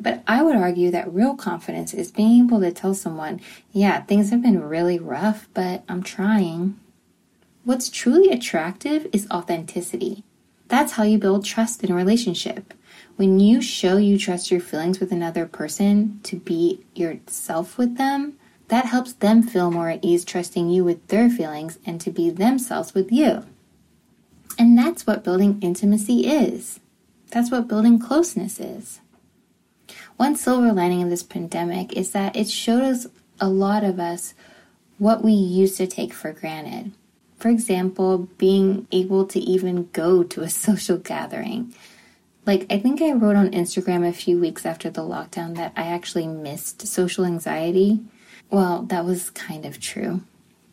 But 0.00 0.22
I 0.26 0.42
would 0.42 0.56
argue 0.56 0.90
that 0.92 1.12
real 1.12 1.34
confidence 1.34 1.92
is 1.92 2.12
being 2.12 2.44
able 2.46 2.60
to 2.60 2.70
tell 2.72 2.94
someone, 2.94 3.40
yeah, 3.72 4.02
things 4.02 4.30
have 4.30 4.42
been 4.42 4.62
really 4.62 4.98
rough, 4.98 5.48
but 5.54 5.82
I'm 5.88 6.02
trying. 6.02 6.78
What's 7.64 7.88
truly 7.88 8.30
attractive 8.30 9.06
is 9.10 9.26
authenticity. 9.30 10.22
That's 10.68 10.92
how 10.92 11.02
you 11.02 11.16
build 11.16 11.46
trust 11.46 11.82
in 11.82 11.90
a 11.90 11.94
relationship. 11.94 12.74
When 13.16 13.40
you 13.40 13.62
show 13.62 13.96
you 13.96 14.18
trust 14.18 14.50
your 14.50 14.60
feelings 14.60 15.00
with 15.00 15.10
another 15.10 15.46
person 15.46 16.20
to 16.24 16.36
be 16.36 16.84
yourself 16.94 17.78
with 17.78 17.96
them, 17.96 18.34
that 18.68 18.84
helps 18.84 19.14
them 19.14 19.42
feel 19.42 19.70
more 19.70 19.88
at 19.88 20.04
ease 20.04 20.26
trusting 20.26 20.68
you 20.68 20.84
with 20.84 21.08
their 21.08 21.30
feelings 21.30 21.78
and 21.86 21.98
to 22.02 22.10
be 22.10 22.28
themselves 22.28 22.92
with 22.92 23.10
you. 23.10 23.46
And 24.58 24.76
that's 24.76 25.06
what 25.06 25.24
building 25.24 25.58
intimacy 25.62 26.26
is. 26.26 26.80
That's 27.30 27.50
what 27.50 27.66
building 27.66 27.98
closeness 27.98 28.60
is. 28.60 29.00
One 30.18 30.36
silver 30.36 30.70
lining 30.70 31.02
of 31.02 31.08
this 31.08 31.22
pandemic 31.22 31.94
is 31.94 32.10
that 32.10 32.36
it 32.36 32.50
showed 32.50 32.82
us 32.82 33.06
a 33.40 33.48
lot 33.48 33.84
of 33.84 33.98
us 33.98 34.34
what 34.98 35.24
we 35.24 35.32
used 35.32 35.78
to 35.78 35.86
take 35.86 36.12
for 36.12 36.30
granted. 36.32 36.92
For 37.44 37.50
example, 37.50 38.30
being 38.38 38.88
able 38.90 39.26
to 39.26 39.38
even 39.38 39.90
go 39.92 40.22
to 40.22 40.40
a 40.40 40.48
social 40.64 40.96
gathering. 40.96 41.74
Like, 42.46 42.64
I 42.70 42.78
think 42.78 43.02
I 43.02 43.12
wrote 43.12 43.36
on 43.36 43.50
Instagram 43.50 44.08
a 44.08 44.14
few 44.14 44.40
weeks 44.40 44.64
after 44.64 44.88
the 44.88 45.02
lockdown 45.02 45.54
that 45.56 45.74
I 45.76 45.82
actually 45.82 46.26
missed 46.26 46.86
social 46.86 47.26
anxiety. 47.26 48.00
Well, 48.48 48.84
that 48.84 49.04
was 49.04 49.28
kind 49.28 49.66
of 49.66 49.78
true. 49.78 50.22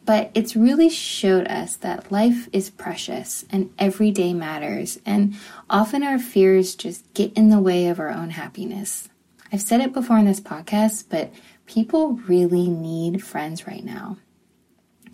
But 0.05 0.31
it's 0.33 0.55
really 0.55 0.89
showed 0.89 1.45
us 1.49 1.75
that 1.75 2.09
life 2.09 2.47
is 2.53 2.69
precious 2.69 3.43
and 3.49 3.73
every 3.77 4.11
day 4.11 4.33
matters, 4.33 4.97
and 5.05 5.35
often 5.69 6.03
our 6.03 6.19
fears 6.19 6.73
just 6.73 7.13
get 7.13 7.33
in 7.33 7.49
the 7.49 7.59
way 7.59 7.87
of 7.87 7.99
our 7.99 8.11
own 8.11 8.29
happiness. 8.29 9.09
I've 9.51 9.61
said 9.61 9.81
it 9.81 9.91
before 9.91 10.19
in 10.19 10.25
this 10.25 10.39
podcast, 10.39 11.07
but 11.09 11.33
people 11.65 12.13
really 12.29 12.69
need 12.69 13.21
friends 13.25 13.67
right 13.67 13.83
now. 13.83 14.15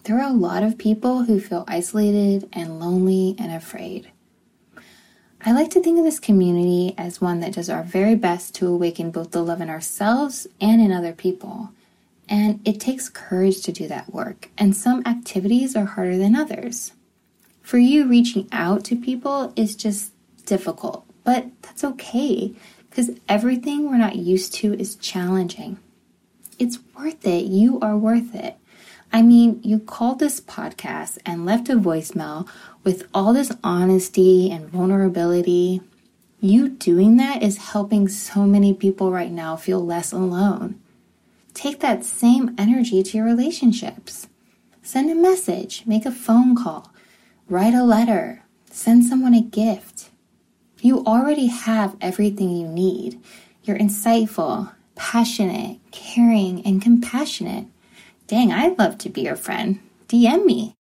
There 0.08 0.22
are 0.22 0.30
a 0.30 0.34
lot 0.34 0.64
of 0.64 0.78
people 0.78 1.24
who 1.24 1.38
feel 1.38 1.66
isolated 1.68 2.48
and 2.54 2.80
lonely 2.80 3.36
and 3.38 3.52
afraid. 3.52 4.10
I 5.42 5.52
like 5.52 5.70
to 5.72 5.84
think 5.84 5.98
of 5.98 6.06
this 6.06 6.18
community 6.18 6.96
as 6.98 7.20
one 7.20 7.42
that 7.42 7.52
does 7.52 7.70
our 7.70 7.84
very 7.84 8.16
best 8.16 8.56
to 8.56 8.68
awaken 8.68 9.12
both 9.12 9.32
the 9.32 9.44
love 9.44 9.60
in 9.60 9.70
ourselves 9.70 10.48
and 10.62 10.80
in 10.80 10.94
other 10.94 11.12
people. 11.12 11.72
And 12.30 12.66
it 12.66 12.80
takes 12.80 13.10
courage 13.10 13.62
to 13.64 13.74
do 13.74 13.86
that 13.90 14.14
work, 14.14 14.50
and 14.58 14.74
some 14.74 15.04
activities 15.06 15.76
are 15.76 15.84
harder 15.84 16.18
than 16.18 16.38
others. 16.38 16.94
For 17.62 17.78
you, 17.78 18.08
reaching 18.08 18.48
out 18.54 18.86
to 18.86 18.96
people 18.96 19.52
is 19.58 19.76
just 19.76 20.14
difficult, 20.46 21.06
but 21.26 21.48
that's 21.64 21.84
okay 21.84 22.54
because 22.90 23.10
everything 23.28 23.90
we're 23.90 23.98
not 23.98 24.16
used 24.16 24.54
to 24.54 24.74
is 24.76 24.96
challenging. 24.96 25.80
It's 26.58 26.80
worth 26.98 27.28
it. 27.28 27.44
You 27.44 27.78
are 27.82 27.98
worth 27.98 28.34
it. 28.34 28.56
I 29.12 29.22
mean, 29.22 29.62
you 29.64 29.80
called 29.80 30.20
this 30.20 30.42
podcast 30.42 31.18
and 31.26 31.46
left 31.46 31.70
a 31.70 31.74
voicemail 31.74 32.48
with 32.84 33.08
all 33.14 33.34
this 33.34 33.52
honesty 33.64 34.52
and 34.52 34.70
vulnerability. 34.70 35.82
You 36.40 36.70
doing 36.70 37.18
that 37.18 37.42
is 37.42 37.58
helping 37.58 38.08
so 38.10 38.46
many 38.46 38.74
people 38.74 39.12
right 39.12 39.32
now 39.32 39.56
feel 39.56 39.84
less 39.84 40.12
alone. 40.12 40.80
Take 41.54 41.80
that 41.80 42.06
same 42.06 42.54
energy 42.58 43.02
to 43.02 43.18
your 43.18 43.26
relationships. 43.26 44.28
Send 44.84 45.10
a 45.10 45.16
message, 45.16 45.84
make 45.86 46.06
a 46.06 46.12
phone 46.12 46.56
call, 46.56 46.94
write 47.50 47.74
a 47.74 47.84
letter, 47.84 48.44
send 48.70 49.06
someone 49.06 49.34
a 49.34 49.42
gift. 49.42 50.10
You 50.82 51.04
already 51.06 51.48
have 51.48 51.98
everything 52.00 52.52
you 52.52 52.68
need. 52.68 53.20
You're 53.64 53.80
insightful, 53.80 54.72
passionate, 54.96 55.80
caring, 55.92 56.64
and 56.66 56.82
compassionate. 56.82 57.66
Dang, 58.28 58.52
I'd 58.52 58.78
love 58.78 58.98
to 59.00 59.10
be 59.10 59.22
your 59.22 59.38
friend. 59.38 59.80
DM 60.10 60.46
me. 60.46 60.76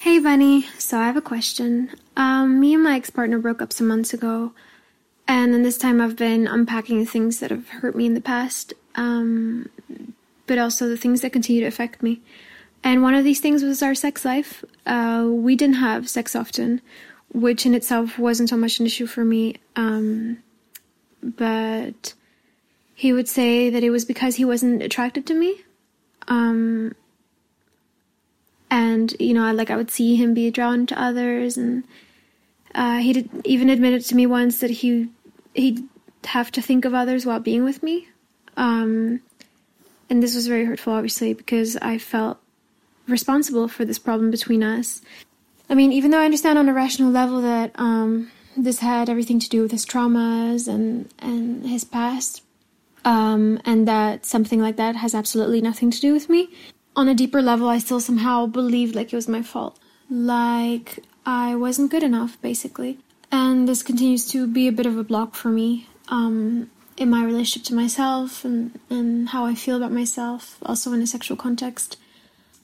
Hey, 0.00 0.20
Bunny. 0.20 0.66
So 0.78 0.98
I 0.98 1.06
have 1.06 1.16
a 1.16 1.20
question. 1.20 1.90
Um, 2.16 2.60
me 2.60 2.74
and 2.74 2.84
my 2.84 2.94
ex 2.94 3.10
partner 3.10 3.38
broke 3.40 3.60
up 3.60 3.72
some 3.72 3.88
months 3.88 4.14
ago, 4.14 4.52
and 5.26 5.52
in 5.52 5.64
this 5.64 5.76
time 5.76 6.00
I've 6.00 6.14
been 6.14 6.46
unpacking 6.46 7.00
the 7.00 7.10
things 7.10 7.40
that 7.40 7.50
have 7.50 7.68
hurt 7.68 7.96
me 7.96 8.06
in 8.06 8.14
the 8.14 8.20
past, 8.20 8.72
um, 8.94 9.68
but 10.46 10.58
also 10.58 10.88
the 10.88 10.96
things 10.96 11.20
that 11.22 11.32
continue 11.32 11.62
to 11.62 11.66
affect 11.66 12.00
me. 12.00 12.20
And 12.84 13.02
one 13.02 13.14
of 13.14 13.24
these 13.24 13.40
things 13.40 13.64
was 13.64 13.82
our 13.82 13.96
sex 13.96 14.24
life. 14.24 14.64
Uh, 14.86 15.26
we 15.28 15.56
didn't 15.56 15.76
have 15.76 16.08
sex 16.08 16.36
often, 16.36 16.80
which 17.32 17.66
in 17.66 17.74
itself 17.74 18.16
wasn't 18.16 18.48
so 18.48 18.56
much 18.56 18.78
an 18.78 18.86
issue 18.86 19.06
for 19.06 19.24
me. 19.24 19.56
Um, 19.74 20.38
but 21.20 22.14
he 22.98 23.12
would 23.12 23.28
say 23.28 23.70
that 23.70 23.84
it 23.84 23.90
was 23.90 24.04
because 24.04 24.34
he 24.34 24.44
wasn't 24.44 24.82
attracted 24.82 25.24
to 25.24 25.32
me. 25.32 25.60
Um, 26.26 26.96
and 28.72 29.14
you 29.20 29.34
know, 29.34 29.52
like 29.52 29.70
I 29.70 29.76
would 29.76 29.92
see 29.92 30.16
him 30.16 30.34
be 30.34 30.50
drawn 30.50 30.84
to 30.86 31.00
others, 31.00 31.56
and 31.56 31.84
uh, 32.74 32.98
he 32.98 33.12
did 33.12 33.30
even 33.44 33.70
admitted 33.70 34.04
to 34.06 34.16
me 34.16 34.26
once 34.26 34.58
that 34.58 34.70
he 34.70 35.10
he'd 35.54 35.84
have 36.24 36.50
to 36.50 36.60
think 36.60 36.84
of 36.84 36.92
others 36.92 37.24
while 37.24 37.38
being 37.38 37.62
with 37.62 37.84
me. 37.84 38.08
Um, 38.56 39.20
and 40.10 40.20
this 40.20 40.34
was 40.34 40.48
very 40.48 40.64
hurtful, 40.64 40.92
obviously, 40.92 41.34
because 41.34 41.76
I 41.76 41.98
felt 41.98 42.38
responsible 43.06 43.68
for 43.68 43.84
this 43.84 44.00
problem 44.00 44.32
between 44.32 44.64
us. 44.64 45.02
I 45.70 45.76
mean, 45.76 45.92
even 45.92 46.10
though 46.10 46.18
I 46.18 46.24
understand 46.24 46.58
on 46.58 46.68
a 46.68 46.74
rational 46.74 47.12
level 47.12 47.42
that 47.42 47.70
um, 47.76 48.32
this 48.56 48.80
had 48.80 49.08
everything 49.08 49.38
to 49.38 49.48
do 49.48 49.62
with 49.62 49.70
his 49.70 49.86
traumas 49.86 50.66
and 50.66 51.08
and 51.20 51.64
his 51.64 51.84
past, 51.84 52.42
um, 53.04 53.60
and 53.64 53.86
that 53.88 54.26
something 54.26 54.60
like 54.60 54.76
that 54.76 54.96
has 54.96 55.14
absolutely 55.14 55.60
nothing 55.60 55.90
to 55.90 56.00
do 56.00 56.12
with 56.12 56.28
me. 56.28 56.50
On 56.96 57.08
a 57.08 57.14
deeper 57.14 57.40
level, 57.40 57.68
I 57.68 57.78
still 57.78 58.00
somehow 58.00 58.46
believed 58.46 58.94
like 58.94 59.12
it 59.12 59.16
was 59.16 59.28
my 59.28 59.42
fault. 59.42 59.78
Like 60.10 60.98
I 61.24 61.54
wasn't 61.54 61.90
good 61.90 62.02
enough, 62.02 62.40
basically. 62.40 62.98
And 63.30 63.68
this 63.68 63.82
continues 63.82 64.26
to 64.30 64.46
be 64.46 64.66
a 64.66 64.72
bit 64.72 64.86
of 64.86 64.96
a 64.96 65.04
block 65.04 65.34
for 65.34 65.48
me 65.48 65.86
um, 66.08 66.70
in 66.96 67.10
my 67.10 67.24
relationship 67.24 67.66
to 67.68 67.74
myself 67.74 68.44
and, 68.44 68.78
and 68.88 69.28
how 69.28 69.44
I 69.44 69.54
feel 69.54 69.76
about 69.76 69.92
myself, 69.92 70.56
also 70.62 70.92
in 70.92 71.02
a 71.02 71.06
sexual 71.06 71.36
context. 71.36 71.98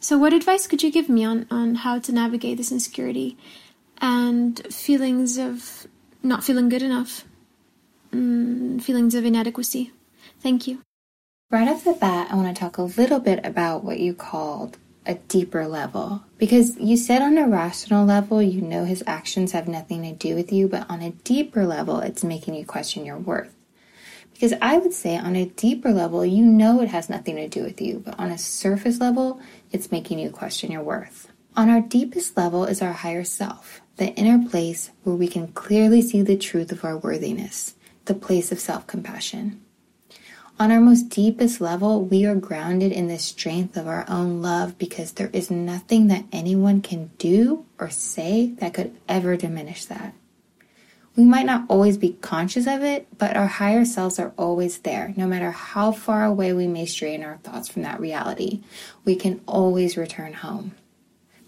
So, 0.00 0.18
what 0.18 0.32
advice 0.32 0.66
could 0.66 0.82
you 0.82 0.90
give 0.90 1.08
me 1.08 1.24
on, 1.24 1.46
on 1.50 1.76
how 1.76 1.98
to 1.98 2.12
navigate 2.12 2.56
this 2.58 2.72
insecurity 2.72 3.36
and 3.98 4.58
feelings 4.72 5.38
of 5.38 5.86
not 6.22 6.44
feeling 6.44 6.68
good 6.68 6.82
enough, 6.82 7.24
mm, 8.12 8.82
feelings 8.82 9.14
of 9.14 9.24
inadequacy? 9.24 9.92
Thank 10.44 10.66
you. 10.66 10.82
Right 11.50 11.66
off 11.68 11.84
the 11.84 11.94
bat, 11.94 12.28
I 12.30 12.36
want 12.36 12.54
to 12.54 12.60
talk 12.60 12.76
a 12.76 12.82
little 12.82 13.18
bit 13.18 13.46
about 13.46 13.82
what 13.82 13.98
you 13.98 14.12
called 14.12 14.76
a 15.06 15.14
deeper 15.14 15.66
level. 15.66 16.22
Because 16.36 16.76
you 16.76 16.98
said 16.98 17.22
on 17.22 17.38
a 17.38 17.48
rational 17.48 18.04
level, 18.04 18.42
you 18.42 18.60
know 18.60 18.84
his 18.84 19.02
actions 19.06 19.52
have 19.52 19.68
nothing 19.68 20.02
to 20.02 20.12
do 20.12 20.34
with 20.34 20.52
you, 20.52 20.68
but 20.68 20.84
on 20.90 21.00
a 21.00 21.12
deeper 21.12 21.64
level, 21.64 22.00
it's 22.00 22.22
making 22.22 22.56
you 22.56 22.66
question 22.66 23.06
your 23.06 23.16
worth. 23.16 23.54
Because 24.34 24.52
I 24.60 24.76
would 24.76 24.92
say 24.92 25.16
on 25.16 25.34
a 25.34 25.46
deeper 25.46 25.92
level, 25.92 26.26
you 26.26 26.44
know 26.44 26.82
it 26.82 26.88
has 26.88 27.08
nothing 27.08 27.36
to 27.36 27.48
do 27.48 27.62
with 27.62 27.80
you, 27.80 28.02
but 28.04 28.18
on 28.18 28.30
a 28.30 28.36
surface 28.36 29.00
level, 29.00 29.40
it's 29.72 29.90
making 29.90 30.18
you 30.18 30.28
question 30.28 30.70
your 30.70 30.82
worth. 30.82 31.26
On 31.56 31.70
our 31.70 31.80
deepest 31.80 32.36
level 32.36 32.66
is 32.66 32.82
our 32.82 32.92
higher 32.92 33.24
self, 33.24 33.80
the 33.96 34.08
inner 34.08 34.46
place 34.46 34.90
where 35.04 35.16
we 35.16 35.26
can 35.26 35.48
clearly 35.52 36.02
see 36.02 36.20
the 36.20 36.36
truth 36.36 36.70
of 36.70 36.84
our 36.84 36.98
worthiness, 36.98 37.76
the 38.04 38.14
place 38.14 38.52
of 38.52 38.60
self 38.60 38.86
compassion. 38.86 39.63
On 40.60 40.70
our 40.70 40.80
most 40.80 41.08
deepest 41.08 41.60
level, 41.60 42.04
we 42.04 42.24
are 42.24 42.36
grounded 42.36 42.92
in 42.92 43.08
the 43.08 43.18
strength 43.18 43.76
of 43.76 43.88
our 43.88 44.04
own 44.08 44.40
love 44.40 44.78
because 44.78 45.12
there 45.12 45.30
is 45.32 45.50
nothing 45.50 46.06
that 46.06 46.26
anyone 46.30 46.80
can 46.80 47.10
do 47.18 47.66
or 47.76 47.90
say 47.90 48.52
that 48.60 48.72
could 48.72 48.96
ever 49.08 49.36
diminish 49.36 49.84
that. 49.86 50.14
We 51.16 51.24
might 51.24 51.46
not 51.46 51.64
always 51.68 51.96
be 51.96 52.16
conscious 52.20 52.68
of 52.68 52.82
it, 52.82 53.08
but 53.18 53.36
our 53.36 53.48
higher 53.48 53.84
selves 53.84 54.20
are 54.20 54.32
always 54.38 54.78
there. 54.78 55.12
No 55.16 55.26
matter 55.26 55.50
how 55.50 55.90
far 55.90 56.24
away 56.24 56.52
we 56.52 56.68
may 56.68 56.86
stray 56.86 57.14
in 57.14 57.24
our 57.24 57.38
thoughts 57.38 57.68
from 57.68 57.82
that 57.82 58.00
reality, 58.00 58.62
we 59.04 59.16
can 59.16 59.40
always 59.46 59.96
return 59.96 60.34
home. 60.34 60.74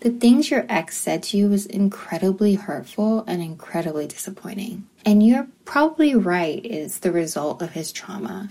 The 0.01 0.11
things 0.11 0.51
your 0.51 0.67
ex 0.69 0.99
said 0.99 1.23
to 1.25 1.37
you 1.37 1.49
was 1.49 1.67
incredibly 1.67 2.55
hurtful 2.55 3.25
and 3.27 3.41
incredibly 3.41 4.07
disappointing. 4.09 4.87
And 5.05 5.25
you're 5.25 5.49
probably 5.65 6.15
right, 6.15 6.61
it's 6.65 6.99
the 6.99 7.13
result 7.13 7.63
of 7.63 7.71
his 7.71 7.93
trauma. 7.93 8.51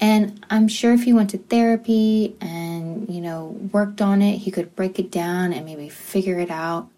And 0.00 0.44
I'm 0.50 0.66
sure 0.68 0.92
if 0.92 1.04
he 1.04 1.12
went 1.12 1.30
to 1.30 1.38
therapy 1.38 2.36
and, 2.40 3.08
you 3.08 3.20
know, 3.20 3.56
worked 3.72 4.02
on 4.02 4.20
it, 4.20 4.38
he 4.38 4.50
could 4.50 4.74
break 4.74 4.98
it 4.98 5.10
down 5.10 5.52
and 5.52 5.64
maybe 5.64 5.88
figure 5.88 6.38
it 6.40 6.50
out. 6.50 6.88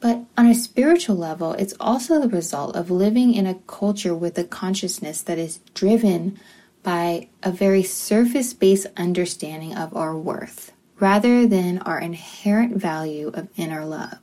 But 0.00 0.24
on 0.36 0.46
a 0.46 0.54
spiritual 0.54 1.16
level, 1.16 1.52
it's 1.52 1.74
also 1.80 2.20
the 2.20 2.28
result 2.28 2.76
of 2.76 2.90
living 2.90 3.34
in 3.34 3.46
a 3.46 3.54
culture 3.66 4.14
with 4.14 4.38
a 4.38 4.44
consciousness 4.44 5.22
that 5.22 5.38
is 5.38 5.60
driven 5.74 6.38
by 6.82 7.28
a 7.42 7.50
very 7.50 7.82
surface 7.82 8.52
based 8.52 8.86
understanding 8.96 9.74
of 9.74 9.96
our 9.96 10.16
worth 10.16 10.72
rather 11.00 11.46
than 11.46 11.78
our 11.78 11.98
inherent 11.98 12.76
value 12.76 13.30
of 13.34 13.48
inner 13.56 13.84
love. 13.84 14.18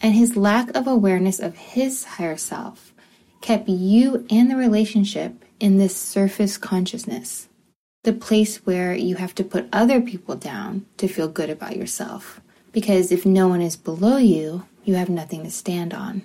And 0.00 0.14
his 0.14 0.36
lack 0.36 0.74
of 0.76 0.86
awareness 0.86 1.40
of 1.40 1.56
his 1.56 2.04
higher 2.04 2.36
self 2.36 2.92
kept 3.40 3.68
you 3.68 4.26
and 4.30 4.50
the 4.50 4.56
relationship 4.56 5.44
in 5.64 5.78
this 5.78 5.96
surface 5.96 6.58
consciousness, 6.58 7.48
the 8.02 8.12
place 8.12 8.58
where 8.66 8.94
you 8.94 9.16
have 9.16 9.34
to 9.34 9.42
put 9.42 9.66
other 9.72 9.98
people 9.98 10.36
down 10.36 10.84
to 10.98 11.08
feel 11.08 11.26
good 11.26 11.48
about 11.48 11.74
yourself. 11.74 12.38
Because 12.70 13.10
if 13.10 13.24
no 13.24 13.48
one 13.48 13.62
is 13.62 13.74
below 13.74 14.18
you, 14.18 14.66
you 14.84 14.96
have 14.96 15.08
nothing 15.08 15.42
to 15.42 15.50
stand 15.50 15.94
on. 15.94 16.20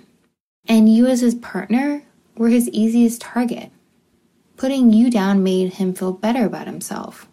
And 0.68 0.94
you, 0.94 1.06
as 1.06 1.22
his 1.22 1.34
partner, 1.36 2.02
were 2.36 2.50
his 2.50 2.68
easiest 2.68 3.22
target. 3.22 3.70
Putting 4.58 4.92
you 4.92 5.10
down 5.10 5.42
made 5.42 5.72
him 5.72 5.94
feel 5.94 6.12
better 6.12 6.44
about 6.44 6.66
himself. 6.66 7.26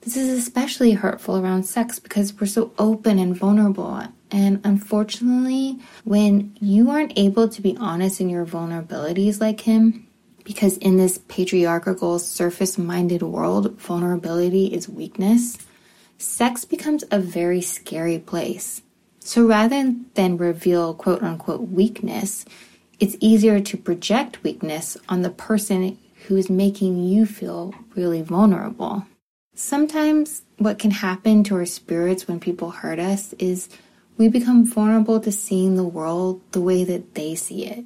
This 0.00 0.16
is 0.16 0.30
especially 0.30 0.92
hurtful 0.92 1.36
around 1.36 1.64
sex 1.64 1.98
because 1.98 2.32
we're 2.32 2.46
so 2.46 2.72
open 2.78 3.18
and 3.18 3.36
vulnerable. 3.36 4.04
And 4.30 4.58
unfortunately, 4.64 5.80
when 6.04 6.56
you 6.62 6.88
aren't 6.88 7.12
able 7.18 7.46
to 7.50 7.60
be 7.60 7.76
honest 7.76 8.22
in 8.22 8.30
your 8.30 8.46
vulnerabilities 8.46 9.38
like 9.38 9.60
him, 9.60 10.08
because 10.44 10.76
in 10.78 10.96
this 10.96 11.18
patriarchal, 11.28 12.18
surface 12.18 12.78
minded 12.78 13.22
world, 13.22 13.78
vulnerability 13.80 14.66
is 14.66 14.88
weakness, 14.88 15.58
sex 16.18 16.64
becomes 16.64 17.04
a 17.10 17.18
very 17.18 17.60
scary 17.60 18.18
place. 18.18 18.82
So 19.20 19.46
rather 19.46 19.94
than 20.14 20.36
reveal 20.36 20.94
quote 20.94 21.22
unquote 21.22 21.68
weakness, 21.68 22.44
it's 22.98 23.16
easier 23.20 23.60
to 23.60 23.76
project 23.76 24.42
weakness 24.42 24.96
on 25.08 25.22
the 25.22 25.30
person 25.30 25.98
who 26.26 26.36
is 26.36 26.48
making 26.48 27.02
you 27.02 27.26
feel 27.26 27.74
really 27.94 28.22
vulnerable. 28.22 29.06
Sometimes 29.54 30.42
what 30.58 30.78
can 30.78 30.90
happen 30.90 31.44
to 31.44 31.56
our 31.56 31.66
spirits 31.66 32.26
when 32.26 32.40
people 32.40 32.70
hurt 32.70 32.98
us 32.98 33.32
is 33.34 33.68
we 34.16 34.28
become 34.28 34.64
vulnerable 34.64 35.20
to 35.20 35.32
seeing 35.32 35.76
the 35.76 35.84
world 35.84 36.40
the 36.52 36.60
way 36.60 36.84
that 36.84 37.14
they 37.14 37.34
see 37.34 37.66
it. 37.66 37.84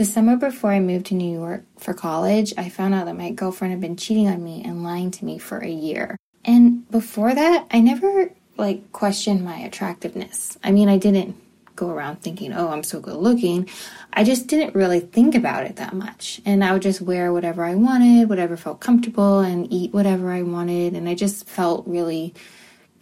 The 0.00 0.06
summer 0.06 0.34
before 0.34 0.72
I 0.72 0.80
moved 0.80 1.04
to 1.08 1.14
New 1.14 1.30
York 1.30 1.62
for 1.76 1.92
college, 1.92 2.54
I 2.56 2.70
found 2.70 2.94
out 2.94 3.04
that 3.04 3.18
my 3.18 3.32
girlfriend 3.32 3.72
had 3.72 3.82
been 3.82 3.98
cheating 3.98 4.28
on 4.28 4.42
me 4.42 4.62
and 4.64 4.82
lying 4.82 5.10
to 5.10 5.26
me 5.26 5.36
for 5.36 5.58
a 5.58 5.68
year. 5.68 6.16
And 6.42 6.90
before 6.90 7.34
that, 7.34 7.66
I 7.70 7.80
never 7.80 8.30
like 8.56 8.92
questioned 8.92 9.44
my 9.44 9.58
attractiveness. 9.58 10.56
I 10.64 10.70
mean, 10.70 10.88
I 10.88 10.96
didn't 10.96 11.36
go 11.76 11.90
around 11.90 12.22
thinking, 12.22 12.54
"Oh, 12.54 12.68
I'm 12.68 12.82
so 12.82 12.98
good 12.98 13.16
looking." 13.16 13.68
I 14.10 14.24
just 14.24 14.46
didn't 14.46 14.74
really 14.74 15.00
think 15.00 15.34
about 15.34 15.66
it 15.66 15.76
that 15.76 15.92
much. 15.92 16.40
And 16.46 16.64
I 16.64 16.72
would 16.72 16.80
just 16.80 17.02
wear 17.02 17.30
whatever 17.30 17.62
I 17.62 17.74
wanted, 17.74 18.30
whatever 18.30 18.56
felt 18.56 18.80
comfortable 18.80 19.40
and 19.40 19.70
eat 19.70 19.92
whatever 19.92 20.32
I 20.32 20.40
wanted, 20.40 20.94
and 20.94 21.10
I 21.10 21.14
just 21.14 21.46
felt 21.46 21.86
really 21.86 22.32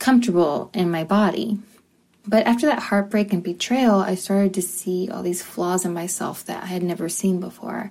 comfortable 0.01 0.69
in 0.75 0.91
my 0.91 1.05
body. 1.05 1.61
But 2.29 2.47
after 2.47 2.67
that 2.67 2.83
heartbreak 2.83 3.33
and 3.33 3.43
betrayal, 3.43 4.01
I 4.01 4.15
started 4.15 4.53
to 4.55 4.63
see 4.63 5.09
all 5.11 5.23
these 5.23 5.43
flaws 5.43 5.87
in 5.87 5.95
myself 5.95 6.45
that 6.45 6.63
I 6.63 6.67
had 6.67 6.83
never 6.83 7.09
seen 7.09 7.41
before. 7.41 7.91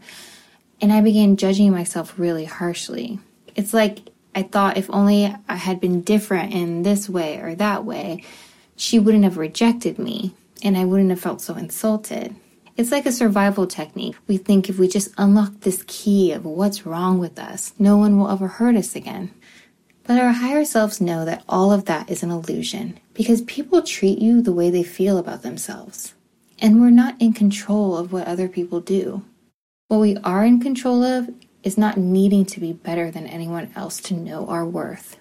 And 0.80 0.94
I 0.94 1.02
began 1.02 1.38
judging 1.38 1.72
myself 1.72 2.20
really 2.20 2.46
harshly. 2.46 3.20
It's 3.56 3.74
like 3.74 4.12
I 4.36 4.44
thought 4.44 4.78
if 4.78 4.92
only 4.92 5.36
I 5.50 5.56
had 5.56 5.82
been 5.82 6.02
different 6.02 6.54
in 6.54 6.84
this 6.84 7.10
way 7.10 7.40
or 7.40 7.56
that 7.56 7.84
way, 7.84 8.24
she 8.76 9.00
wouldn't 9.00 9.24
have 9.24 9.40
rejected 9.40 9.98
me 9.98 10.36
and 10.62 10.78
I 10.78 10.86
wouldn't 10.86 11.10
have 11.10 11.20
felt 11.20 11.42
so 11.42 11.56
insulted. 11.56 12.36
It's 12.76 12.92
like 12.92 13.08
a 13.08 13.12
survival 13.12 13.66
technique. 13.66 14.18
We 14.28 14.38
think 14.38 14.70
if 14.70 14.78
we 14.78 14.88
just 14.88 15.10
unlock 15.18 15.62
this 15.62 15.84
key 15.88 16.32
of 16.32 16.46
what's 16.46 16.86
wrong 16.86 17.18
with 17.18 17.40
us, 17.40 17.74
no 17.80 17.98
one 17.98 18.20
will 18.20 18.30
ever 18.30 18.48
hurt 18.48 18.76
us 18.76 18.96
again. 18.96 19.32
But 20.08 20.20
our 20.20 20.32
higher 20.32 20.64
selves 20.64 21.02
know 21.02 21.26
that 21.26 21.44
all 21.50 21.74
of 21.74 21.84
that 21.86 22.10
is 22.10 22.24
an 22.24 22.32
illusion 22.32 22.98
because 23.14 23.42
people 23.42 23.82
treat 23.82 24.20
you 24.20 24.42
the 24.42 24.54
way 24.54 24.70
they 24.70 24.84
feel 24.84 25.18
about 25.18 25.42
themselves. 25.42 26.14
And 26.60 26.80
we're 26.80 26.92
not 26.92 27.22
in 27.22 27.34
control 27.34 27.98
of 27.98 28.14
what 28.14 28.26
other 28.26 28.48
people 28.48 28.80
do. 28.80 29.26
What 29.90 30.00
we 30.00 30.16
are 30.24 30.46
in 30.46 30.62
control 30.62 31.04
of 31.04 31.30
is 31.62 31.78
not 31.78 31.98
needing 31.98 32.46
to 32.46 32.62
be 32.62 32.72
better 32.72 33.12
than 33.12 33.28
anyone 33.28 33.70
else 33.76 34.00
to 34.04 34.14
know 34.14 34.48
our 34.48 34.66
worth. 34.66 35.20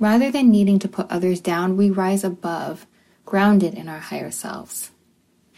Rather 0.00 0.32
than 0.32 0.50
needing 0.50 0.80
to 0.80 0.88
put 0.88 1.08
others 1.08 1.40
down, 1.40 1.76
we 1.76 1.88
rise 1.88 2.24
above, 2.24 2.88
grounded 3.24 3.74
in 3.74 3.88
our 3.88 4.00
higher 4.00 4.32
selves. 4.32 4.90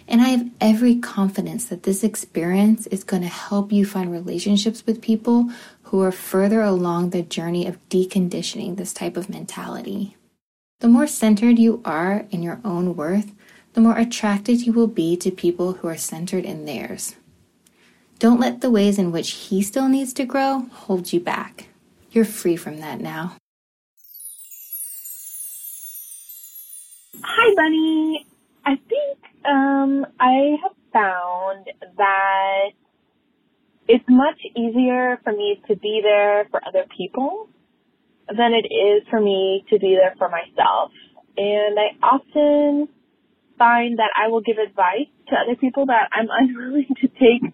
And 0.07 0.21
I 0.21 0.29
have 0.29 0.51
every 0.61 0.97
confidence 0.97 1.65
that 1.67 1.85
this 1.85 2.05
experience 2.05 2.87
is 2.89 3.03
going 3.03 3.23
to 3.23 3.29
help 3.29 3.73
you 3.73 3.87
find 3.87 4.13
relationships 4.13 4.85
with 4.85 5.01
people 5.01 5.51
who 5.93 6.01
are 6.01 6.11
further 6.11 6.63
along 6.63 7.11
the 7.11 7.21
journey 7.21 7.67
of 7.67 7.79
deconditioning 7.91 8.77
this 8.79 8.95
type 8.95 9.15
of 9.15 9.29
mentality. 9.29 10.17
The 10.81 10.89
more 10.89 11.07
centered 11.07 11.59
you 11.59 11.83
are 11.85 12.25
in 12.31 12.43
your 12.43 12.63
own 12.65 12.97
worth, 12.97 13.35
the 13.75 13.83
more 13.83 13.99
attracted 13.99 14.63
you 14.63 14.73
will 14.73 14.87
be 14.87 15.19
to 15.19 15.31
people 15.31 15.75
who 15.75 15.89
are 15.89 15.99
centered 15.99 16.47
in 16.47 16.65
theirs. 16.65 17.17
Don't 18.19 18.41
let 18.41 18.63
the 18.63 18.71
ways 18.71 18.99
in 18.99 19.13
which 19.13 19.33
he 19.33 19.61
still 19.61 19.87
needs 19.87 20.15
to 20.15 20.25
grow 20.25 20.61
hold 20.73 21.13
you 21.13 21.21
back. 21.21 21.69
You're 22.11 22.25
free 22.25 22.57
from 22.57 22.81
that 22.81 22.99
now. 22.99 23.37
Hi, 27.23 27.55
Bunny. 27.55 28.27
I 28.65 28.77
think 28.89 29.19
um, 29.45 30.07
I 30.19 30.57
have 30.63 30.73
found 30.91 31.67
that 31.99 32.71
it's 33.93 34.09
much 34.09 34.41
easier 34.57 35.21
for 35.23 35.33
me 35.33 35.61
to 35.69 35.77
be 35.77 36.01
there 36.03 36.49
for 36.51 36.63
other 36.67 36.87
people 36.97 37.51
than 38.27 38.57
it 38.57 38.65
is 38.73 39.03
for 39.11 39.21
me 39.21 39.67
to 39.69 39.79
be 39.79 39.95
there 40.01 40.15
for 40.17 40.31
myself. 40.31 40.93
And 41.37 41.77
I 41.79 41.93
often 42.01 42.89
find 43.59 43.99
that 43.99 44.09
I 44.17 44.29
will 44.29 44.41
give 44.41 44.57
advice 44.57 45.13
to 45.29 45.35
other 45.37 45.61
people 45.61 45.85
that 45.87 46.09
I'm 46.17 46.29
unwilling 46.41 46.89
to 47.03 47.09
take 47.21 47.45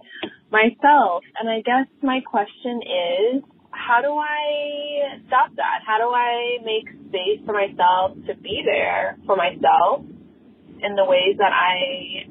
myself. 0.53 1.25
And 1.41 1.51
I 1.51 1.59
guess 1.61 1.91
my 2.03 2.21
question 2.23 2.87
is, 2.87 3.43
how 3.73 4.01
do 4.01 4.15
I 4.15 5.19
stop 5.27 5.51
that? 5.57 5.83
How 5.85 5.99
do 5.99 6.15
I 6.15 6.63
make 6.63 6.87
space 7.09 7.43
for 7.45 7.53
myself 7.53 8.15
to 8.29 8.37
be 8.37 8.63
there 8.65 9.19
for 9.27 9.35
myself 9.35 10.07
in 10.07 10.95
the 10.95 11.05
ways 11.05 11.35
that 11.39 11.51
I 11.51 12.31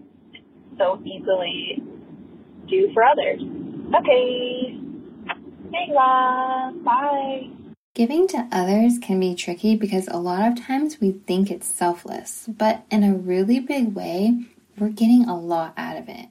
so 0.77 1.03
easily 1.03 1.83
do 2.69 2.87
for 2.93 3.03
others? 3.03 3.66
Okay. 3.95 4.79
Thanks, 5.71 5.93
love. 5.93 6.83
Bye. 6.83 7.49
Giving 7.93 8.27
to 8.27 8.47
others 8.51 8.99
can 9.01 9.19
be 9.19 9.33
tricky 9.33 9.75
because 9.75 10.07
a 10.07 10.17
lot 10.17 10.47
of 10.47 10.63
times 10.63 11.01
we 11.01 11.13
think 11.13 11.49
it's 11.49 11.67
selfless, 11.67 12.47
but 12.47 12.85
in 12.91 13.03
a 13.03 13.15
really 13.15 13.59
big 13.59 13.95
way, 13.95 14.45
we're 14.77 14.89
getting 14.89 15.25
a 15.25 15.39
lot 15.39 15.73
out 15.75 15.97
of 15.97 16.07
it. 16.07 16.27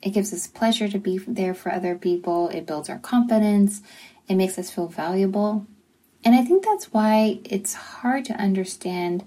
It 0.00 0.10
gives 0.10 0.32
us 0.32 0.46
pleasure 0.46 0.88
to 0.88 0.98
be 0.98 1.18
there 1.18 1.54
for 1.54 1.72
other 1.72 1.94
people, 1.94 2.48
it 2.48 2.66
builds 2.66 2.88
our 2.88 2.98
confidence, 2.98 3.82
it 4.28 4.36
makes 4.36 4.58
us 4.58 4.70
feel 4.70 4.88
valuable. 4.88 5.66
And 6.24 6.34
I 6.34 6.42
think 6.42 6.64
that's 6.64 6.92
why 6.92 7.40
it's 7.44 7.74
hard 7.74 8.24
to 8.26 8.34
understand 8.34 9.24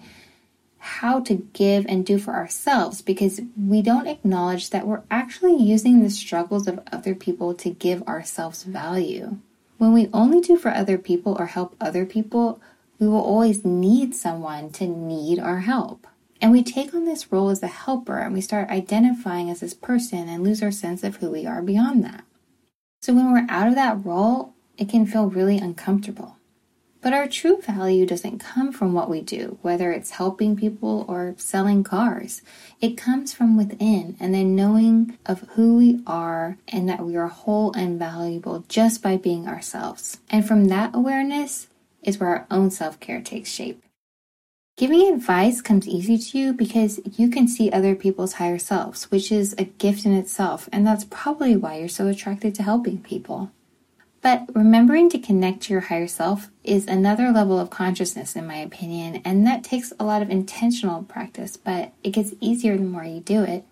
how 0.88 1.20
to 1.20 1.36
give 1.54 1.86
and 1.88 2.06
do 2.06 2.18
for 2.18 2.34
ourselves 2.34 3.02
because 3.02 3.42
we 3.58 3.82
don't 3.82 4.08
acknowledge 4.08 4.70
that 4.70 4.88
we're 4.88 5.04
actually 5.12 5.56
using 5.56 6.02
the 6.02 6.10
struggles 6.10 6.68
of 6.68 6.80
other 6.92 7.14
people 7.14 7.54
to 7.54 7.70
give 7.70 8.02
ourselves 8.04 8.64
value. 8.64 9.38
When 9.78 9.94
we 9.94 10.10
only 10.14 10.40
do 10.40 10.58
for 10.58 10.72
other 10.72 10.98
people 10.98 11.36
or 11.38 11.48
help 11.48 11.76
other 11.80 12.06
people, 12.06 12.62
we 13.00 13.08
will 13.08 13.22
always 13.22 13.66
need 13.66 14.16
someone 14.16 14.72
to 14.72 14.88
need 14.88 15.40
our 15.40 15.60
help. 15.60 16.08
And 16.42 16.52
we 16.52 16.64
take 16.64 16.94
on 16.94 17.06
this 17.06 17.32
role 17.32 17.50
as 17.50 17.62
a 17.62 17.68
helper 17.68 18.20
and 18.20 18.34
we 18.34 18.42
start 18.42 18.70
identifying 18.70 19.50
as 19.50 19.60
this 19.60 19.74
person 19.74 20.30
and 20.30 20.44
lose 20.44 20.64
our 20.64 20.72
sense 20.72 21.04
of 21.04 21.18
who 21.18 21.30
we 21.30 21.46
are 21.46 21.62
beyond 21.62 22.04
that. 22.06 22.24
So 23.02 23.14
when 23.14 23.32
we're 23.32 23.46
out 23.50 23.68
of 23.68 23.76
that 23.76 24.04
role, 24.06 24.54
it 24.78 24.90
can 24.90 25.06
feel 25.06 25.30
really 25.30 25.58
uncomfortable. 25.58 26.37
But 27.08 27.14
our 27.14 27.30
true 27.30 27.62
value 27.62 28.06
doesn't 28.06 28.40
come 28.40 28.74
from 28.74 28.92
what 28.92 29.10
we 29.10 29.22
do, 29.22 29.60
whether 29.62 29.94
it's 29.94 30.12
helping 30.20 30.58
people 30.58 31.06
or 31.08 31.36
selling 31.38 31.82
cars. 31.82 32.42
It 32.82 32.98
comes 32.98 33.34
from 33.34 33.56
within 33.56 34.18
and 34.20 34.34
then 34.34 34.58
knowing 34.58 35.18
of 35.26 35.48
who 35.52 35.78
we 35.78 36.02
are 36.06 36.58
and 36.68 36.90
that 36.90 37.06
we 37.06 37.16
are 37.16 37.28
whole 37.28 37.72
and 37.72 37.98
valuable 37.98 38.66
just 38.68 39.02
by 39.02 39.16
being 39.16 39.48
ourselves. 39.48 40.20
And 40.30 40.46
from 40.46 40.66
that 40.66 40.94
awareness 40.94 41.68
is 42.04 42.20
where 42.20 42.28
our 42.28 42.48
own 42.52 42.72
self 42.72 43.00
care 43.00 43.22
takes 43.22 43.50
shape. 43.50 43.82
Giving 44.76 45.08
advice 45.08 45.62
comes 45.62 45.88
easy 45.88 46.18
to 46.18 46.38
you 46.38 46.52
because 46.52 47.00
you 47.18 47.30
can 47.30 47.48
see 47.48 47.72
other 47.72 47.96
people's 47.96 48.34
higher 48.34 48.60
selves, 48.60 49.10
which 49.10 49.32
is 49.32 49.56
a 49.58 49.64
gift 49.64 50.06
in 50.06 50.12
itself, 50.12 50.68
and 50.74 50.86
that's 50.86 51.06
probably 51.06 51.56
why 51.56 51.78
you're 51.78 51.88
so 51.88 52.08
attracted 52.08 52.54
to 52.56 52.64
helping 52.64 53.02
people. 53.02 53.54
But 54.28 54.50
remembering 54.54 55.10
to 55.12 55.20
connect 55.20 55.62
to 55.62 55.74
your 55.74 55.84
higher 55.84 56.06
self 56.06 56.50
is 56.62 56.86
another 56.86 57.32
level 57.32 57.58
of 57.58 57.70
consciousness, 57.70 58.36
in 58.36 58.46
my 58.46 58.58
opinion, 58.58 59.22
and 59.24 59.48
that 59.48 59.64
takes 59.64 59.94
a 59.98 60.04
lot 60.04 60.22
of 60.22 60.30
intentional 60.30 61.04
practice, 61.04 61.56
but 61.56 61.94
it 62.04 62.10
gets 62.10 62.34
easier 62.42 62.76
the 62.76 62.84
more 62.84 63.06
you 63.06 63.22
do 63.22 63.44
it. 63.44 63.64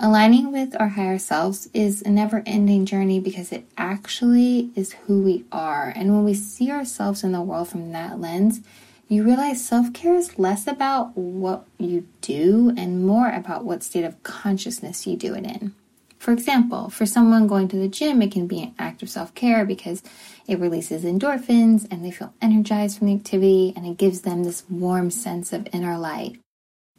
Aligning 0.00 0.50
with 0.50 0.74
our 0.80 0.88
higher 0.88 1.18
selves 1.18 1.68
is 1.74 2.00
a 2.00 2.08
never 2.08 2.42
ending 2.46 2.86
journey 2.86 3.20
because 3.20 3.52
it 3.52 3.66
actually 3.76 4.70
is 4.74 4.94
who 4.94 5.20
we 5.20 5.44
are. 5.52 5.92
And 5.94 6.14
when 6.14 6.24
we 6.24 6.32
see 6.32 6.70
ourselves 6.70 7.22
in 7.22 7.32
the 7.32 7.42
world 7.42 7.68
from 7.68 7.92
that 7.92 8.18
lens, 8.18 8.62
you 9.08 9.22
realize 9.22 9.62
self 9.62 9.92
care 9.92 10.14
is 10.14 10.38
less 10.38 10.66
about 10.66 11.14
what 11.18 11.66
you 11.76 12.08
do 12.22 12.72
and 12.78 13.06
more 13.06 13.28
about 13.28 13.66
what 13.66 13.82
state 13.82 14.04
of 14.04 14.22
consciousness 14.22 15.06
you 15.06 15.18
do 15.18 15.34
it 15.34 15.44
in. 15.44 15.74
For 16.22 16.30
example, 16.30 16.88
for 16.88 17.04
someone 17.04 17.48
going 17.48 17.66
to 17.66 17.76
the 17.76 17.88
gym, 17.88 18.22
it 18.22 18.30
can 18.30 18.46
be 18.46 18.62
an 18.62 18.76
act 18.78 19.02
of 19.02 19.10
self 19.10 19.34
care 19.34 19.64
because 19.64 20.04
it 20.46 20.60
releases 20.60 21.02
endorphins 21.02 21.88
and 21.90 22.04
they 22.04 22.12
feel 22.12 22.32
energized 22.40 22.96
from 22.96 23.08
the 23.08 23.14
activity 23.14 23.72
and 23.74 23.84
it 23.84 23.96
gives 23.96 24.20
them 24.20 24.44
this 24.44 24.62
warm 24.70 25.10
sense 25.10 25.52
of 25.52 25.66
inner 25.72 25.98
light. 25.98 26.38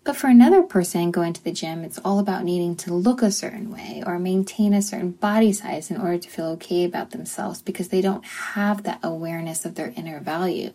But 0.03 0.17
for 0.17 0.27
another 0.27 0.61
person 0.61 1.09
going 1.09 1.31
to 1.31 1.41
the 1.41 1.53
gym, 1.53 1.85
it's 1.85 2.01
all 2.03 2.19
about 2.19 2.43
needing 2.43 2.75
to 2.75 2.93
look 2.93 3.21
a 3.21 3.31
certain 3.31 3.71
way 3.71 4.03
or 4.05 4.19
maintain 4.19 4.73
a 4.73 4.81
certain 4.81 5.11
body 5.11 5.53
size 5.53 5.89
in 5.89 5.95
order 5.95 6.17
to 6.17 6.29
feel 6.29 6.47
okay 6.47 6.83
about 6.83 7.11
themselves 7.11 7.61
because 7.61 7.87
they 7.87 8.01
don't 8.01 8.25
have 8.25 8.83
that 8.83 8.99
awareness 9.01 9.63
of 9.63 9.75
their 9.75 9.93
inner 9.95 10.19
value. 10.19 10.73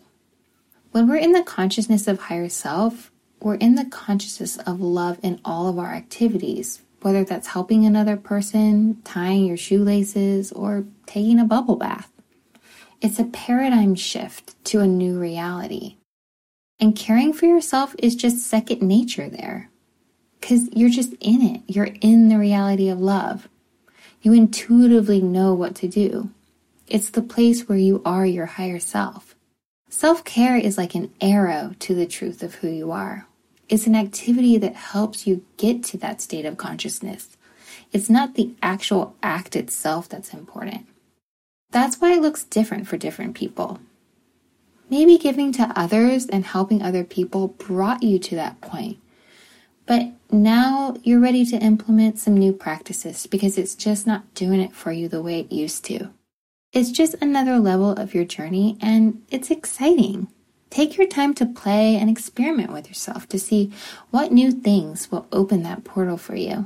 When 0.89 1.07
we're 1.07 1.17
in 1.17 1.33
the 1.33 1.43
consciousness 1.43 2.07
of 2.07 2.19
higher 2.19 2.49
self, 2.49 3.11
we're 3.39 3.53
in 3.57 3.75
the 3.75 3.85
consciousness 3.85 4.57
of 4.57 4.81
love 4.81 5.19
in 5.21 5.39
all 5.45 5.67
of 5.67 5.77
our 5.77 5.93
activities, 5.93 6.81
whether 7.01 7.23
that's 7.23 7.47
helping 7.47 7.85
another 7.85 8.17
person, 8.17 9.01
tying 9.03 9.45
your 9.45 9.57
shoelaces, 9.57 10.51
or 10.51 10.85
taking 11.05 11.39
a 11.39 11.45
bubble 11.45 11.75
bath. 11.75 12.11
It's 13.01 13.19
a 13.19 13.25
paradigm 13.25 13.95
shift 13.95 14.61
to 14.65 14.81
a 14.81 14.87
new 14.87 15.19
reality. 15.19 15.95
And 16.79 16.95
caring 16.95 17.33
for 17.33 17.45
yourself 17.45 17.95
is 17.99 18.15
just 18.15 18.45
second 18.45 18.81
nature 18.81 19.29
there. 19.29 19.69
Because 20.39 20.69
you're 20.73 20.89
just 20.89 21.13
in 21.19 21.41
it. 21.41 21.61
You're 21.67 21.95
in 22.01 22.29
the 22.29 22.37
reality 22.37 22.89
of 22.89 22.99
love. 22.99 23.49
You 24.21 24.33
intuitively 24.33 25.21
know 25.21 25.53
what 25.53 25.75
to 25.75 25.87
do. 25.87 26.29
It's 26.87 27.09
the 27.09 27.21
place 27.21 27.69
where 27.69 27.77
you 27.77 28.01
are 28.03 28.25
your 28.25 28.47
higher 28.47 28.79
self. 28.79 29.35
Self 29.89 30.23
care 30.23 30.57
is 30.57 30.77
like 30.77 30.95
an 30.95 31.13
arrow 31.21 31.73
to 31.79 31.95
the 31.95 32.05
truth 32.05 32.43
of 32.43 32.55
who 32.55 32.67
you 32.67 32.91
are. 32.91 33.27
It's 33.69 33.85
an 33.85 33.95
activity 33.95 34.57
that 34.57 34.75
helps 34.75 35.27
you 35.27 35.45
get 35.57 35.83
to 35.85 35.97
that 35.99 36.21
state 36.21 36.45
of 36.45 36.57
consciousness. 36.57 37.37
It's 37.91 38.09
not 38.09 38.33
the 38.33 38.53
actual 38.63 39.15
act 39.21 39.55
itself 39.55 40.09
that's 40.09 40.33
important. 40.33 40.87
That's 41.71 42.01
why 42.01 42.13
it 42.13 42.21
looks 42.21 42.43
different 42.43 42.87
for 42.87 42.97
different 42.97 43.35
people. 43.35 43.79
Maybe 44.89 45.19
giving 45.19 45.51
to 45.53 45.71
others 45.75 46.25
and 46.25 46.43
helping 46.45 46.81
other 46.81 47.03
people 47.03 47.49
brought 47.49 48.01
you 48.01 48.17
to 48.17 48.35
that 48.35 48.59
point. 48.59 48.97
But 49.85 50.13
now 50.31 50.95
you're 51.03 51.19
ready 51.19 51.45
to 51.45 51.57
implement 51.57 52.17
some 52.17 52.35
new 52.35 52.53
practices 52.53 53.27
because 53.27 53.57
it's 53.57 53.75
just 53.75 54.07
not 54.07 54.33
doing 54.33 54.59
it 54.59 54.73
for 54.73 54.91
you 54.91 55.07
the 55.07 55.21
way 55.21 55.39
it 55.39 55.51
used 55.51 55.85
to. 55.85 56.09
It's 56.73 56.91
just 56.91 57.15
another 57.21 57.59
level 57.59 57.91
of 57.91 58.15
your 58.15 58.25
journey 58.25 58.77
and 58.81 59.23
it's 59.29 59.51
exciting. 59.51 60.27
Take 60.69 60.97
your 60.97 61.07
time 61.07 61.33
to 61.35 61.45
play 61.45 61.95
and 61.95 62.09
experiment 62.09 62.71
with 62.71 62.87
yourself 62.87 63.27
to 63.29 63.39
see 63.39 63.71
what 64.11 64.31
new 64.31 64.51
things 64.51 65.11
will 65.11 65.27
open 65.31 65.63
that 65.63 65.83
portal 65.83 66.17
for 66.17 66.35
you. 66.35 66.65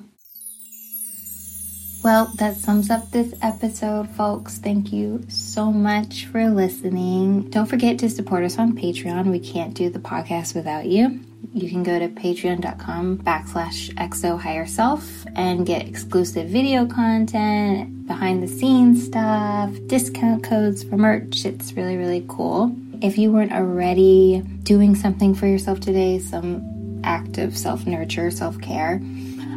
Well, 2.04 2.34
that 2.36 2.58
sums 2.58 2.90
up 2.90 3.12
this 3.12 3.34
episode, 3.42 4.10
folks. 4.10 4.58
Thank 4.58 4.92
you 4.92 5.24
so 5.30 5.72
much 5.72 6.26
for 6.26 6.50
listening. 6.50 7.50
Don't 7.50 7.66
forget 7.66 7.98
to 8.00 8.10
support 8.10 8.44
us 8.44 8.60
on 8.60 8.74
Patreon. 8.74 9.32
We 9.32 9.40
can't 9.40 9.74
do 9.74 9.90
the 9.90 10.00
podcast 10.00 10.54
without 10.54 10.86
you. 10.86 11.22
You 11.54 11.70
can 11.70 11.82
go 11.82 12.00
to 12.00 12.10
patreon.com 12.10 13.20
backslash 13.20 13.94
xo 13.96 14.38
higher 14.38 14.66
self 14.66 15.26
and 15.36 15.66
get 15.66 15.88
exclusive 15.88 16.50
video 16.50 16.86
content, 16.86 18.06
behind 18.06 18.44
the 18.44 18.50
scenes 18.50 19.06
stuff, 19.06 19.72
discount 19.88 20.44
codes 20.44 20.84
for 20.84 20.98
merch. 20.98 21.46
It's 21.46 21.72
really, 21.72 21.96
really 21.96 22.26
cool. 22.28 22.76
If 23.04 23.18
you 23.18 23.34
weren't 23.34 23.52
already 23.52 24.42
doing 24.64 24.96
something 24.96 25.36
for 25.36 25.46
yourself 25.46 25.82
today, 25.82 26.20
some 26.20 27.02
act 27.04 27.38
of 27.38 27.58
self 27.58 27.86
nurture, 27.86 28.32
self 28.32 28.62
care, 28.62 29.02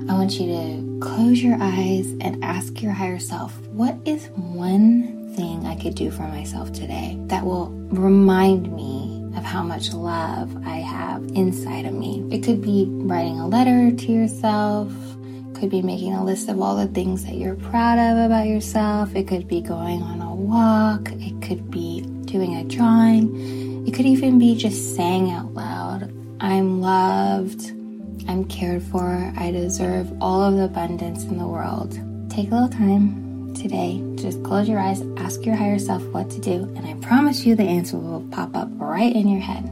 I 0.08 0.14
want 0.14 0.40
you 0.40 0.46
to 0.46 0.98
close 1.00 1.40
your 1.40 1.56
eyes 1.60 2.10
and 2.20 2.42
ask 2.42 2.82
your 2.82 2.90
higher 2.90 3.20
self, 3.20 3.56
what 3.68 3.96
is 4.04 4.26
one 4.34 5.32
thing 5.36 5.64
I 5.64 5.76
could 5.76 5.94
do 5.94 6.10
for 6.10 6.22
myself 6.22 6.72
today 6.72 7.16
that 7.26 7.44
will 7.44 7.70
remind 7.92 8.74
me 8.74 9.24
of 9.36 9.44
how 9.44 9.62
much 9.62 9.92
love 9.92 10.52
I 10.66 10.78
have 10.78 11.22
inside 11.28 11.86
of 11.86 11.94
me? 11.94 12.26
It 12.32 12.42
could 12.42 12.60
be 12.60 12.86
writing 12.88 13.38
a 13.38 13.46
letter 13.46 13.92
to 13.96 14.12
yourself, 14.12 14.92
could 15.54 15.70
be 15.70 15.82
making 15.82 16.14
a 16.14 16.24
list 16.24 16.48
of 16.48 16.60
all 16.60 16.74
the 16.74 16.88
things 16.88 17.24
that 17.24 17.36
you're 17.36 17.54
proud 17.54 18.00
of 18.00 18.26
about 18.26 18.48
yourself. 18.48 19.14
It 19.14 19.28
could 19.28 19.46
be 19.46 19.60
going 19.60 20.02
on 20.02 20.20
a 20.20 20.34
walk. 20.34 21.12
It 21.12 21.40
could 21.42 21.70
be 21.70 22.04
doing 22.36 22.56
a 22.56 22.64
drawing. 22.64 23.86
It 23.86 23.94
could 23.94 24.04
even 24.04 24.38
be 24.38 24.54
just 24.56 24.94
saying 24.94 25.30
out 25.30 25.54
loud, 25.54 26.12
I'm 26.40 26.82
loved. 26.82 27.72
I'm 28.28 28.44
cared 28.44 28.82
for. 28.82 29.32
I 29.36 29.50
deserve 29.50 30.12
all 30.20 30.42
of 30.42 30.56
the 30.56 30.64
abundance 30.64 31.24
in 31.24 31.38
the 31.38 31.46
world. 31.46 31.92
Take 32.28 32.50
a 32.50 32.54
little 32.54 32.68
time 32.68 33.54
today. 33.54 34.02
Just 34.16 34.42
close 34.42 34.68
your 34.68 34.80
eyes, 34.80 35.02
ask 35.16 35.46
your 35.46 35.54
higher 35.54 35.78
self 35.78 36.02
what 36.08 36.28
to 36.30 36.40
do, 36.40 36.64
and 36.76 36.84
I 36.84 36.94
promise 37.06 37.46
you 37.46 37.54
the 37.54 37.62
answer 37.62 37.96
will 37.96 38.26
pop 38.30 38.54
up 38.54 38.68
right 38.72 39.14
in 39.14 39.28
your 39.28 39.40
head. 39.40 39.64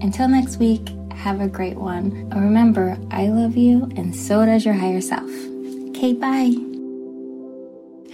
Until 0.00 0.28
next 0.28 0.56
week, 0.56 0.88
have 1.12 1.40
a 1.40 1.48
great 1.48 1.76
one. 1.76 2.30
Remember, 2.30 2.96
I 3.10 3.26
love 3.26 3.56
you, 3.56 3.90
and 3.96 4.14
so 4.16 4.46
does 4.46 4.64
your 4.64 4.74
higher 4.74 5.02
self. 5.02 5.30
Okay, 5.90 6.14
bye. 6.14 6.69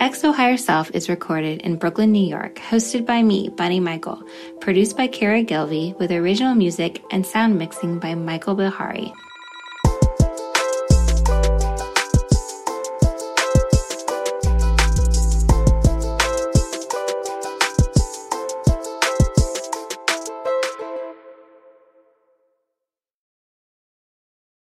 XO 0.00 0.34
Higher 0.34 0.58
Self 0.58 0.90
is 0.90 1.08
recorded 1.08 1.62
in 1.62 1.76
Brooklyn, 1.76 2.12
New 2.12 2.26
York, 2.26 2.56
hosted 2.56 3.06
by 3.06 3.22
me, 3.22 3.48
Bunny 3.48 3.80
Michael, 3.80 4.22
produced 4.60 4.94
by 4.94 5.06
Kara 5.06 5.42
Gilvey, 5.42 5.98
with 5.98 6.12
original 6.12 6.54
music 6.54 7.02
and 7.10 7.24
sound 7.24 7.56
mixing 7.58 7.98
by 7.98 8.14
Michael 8.14 8.54
Bihari. 8.54 9.10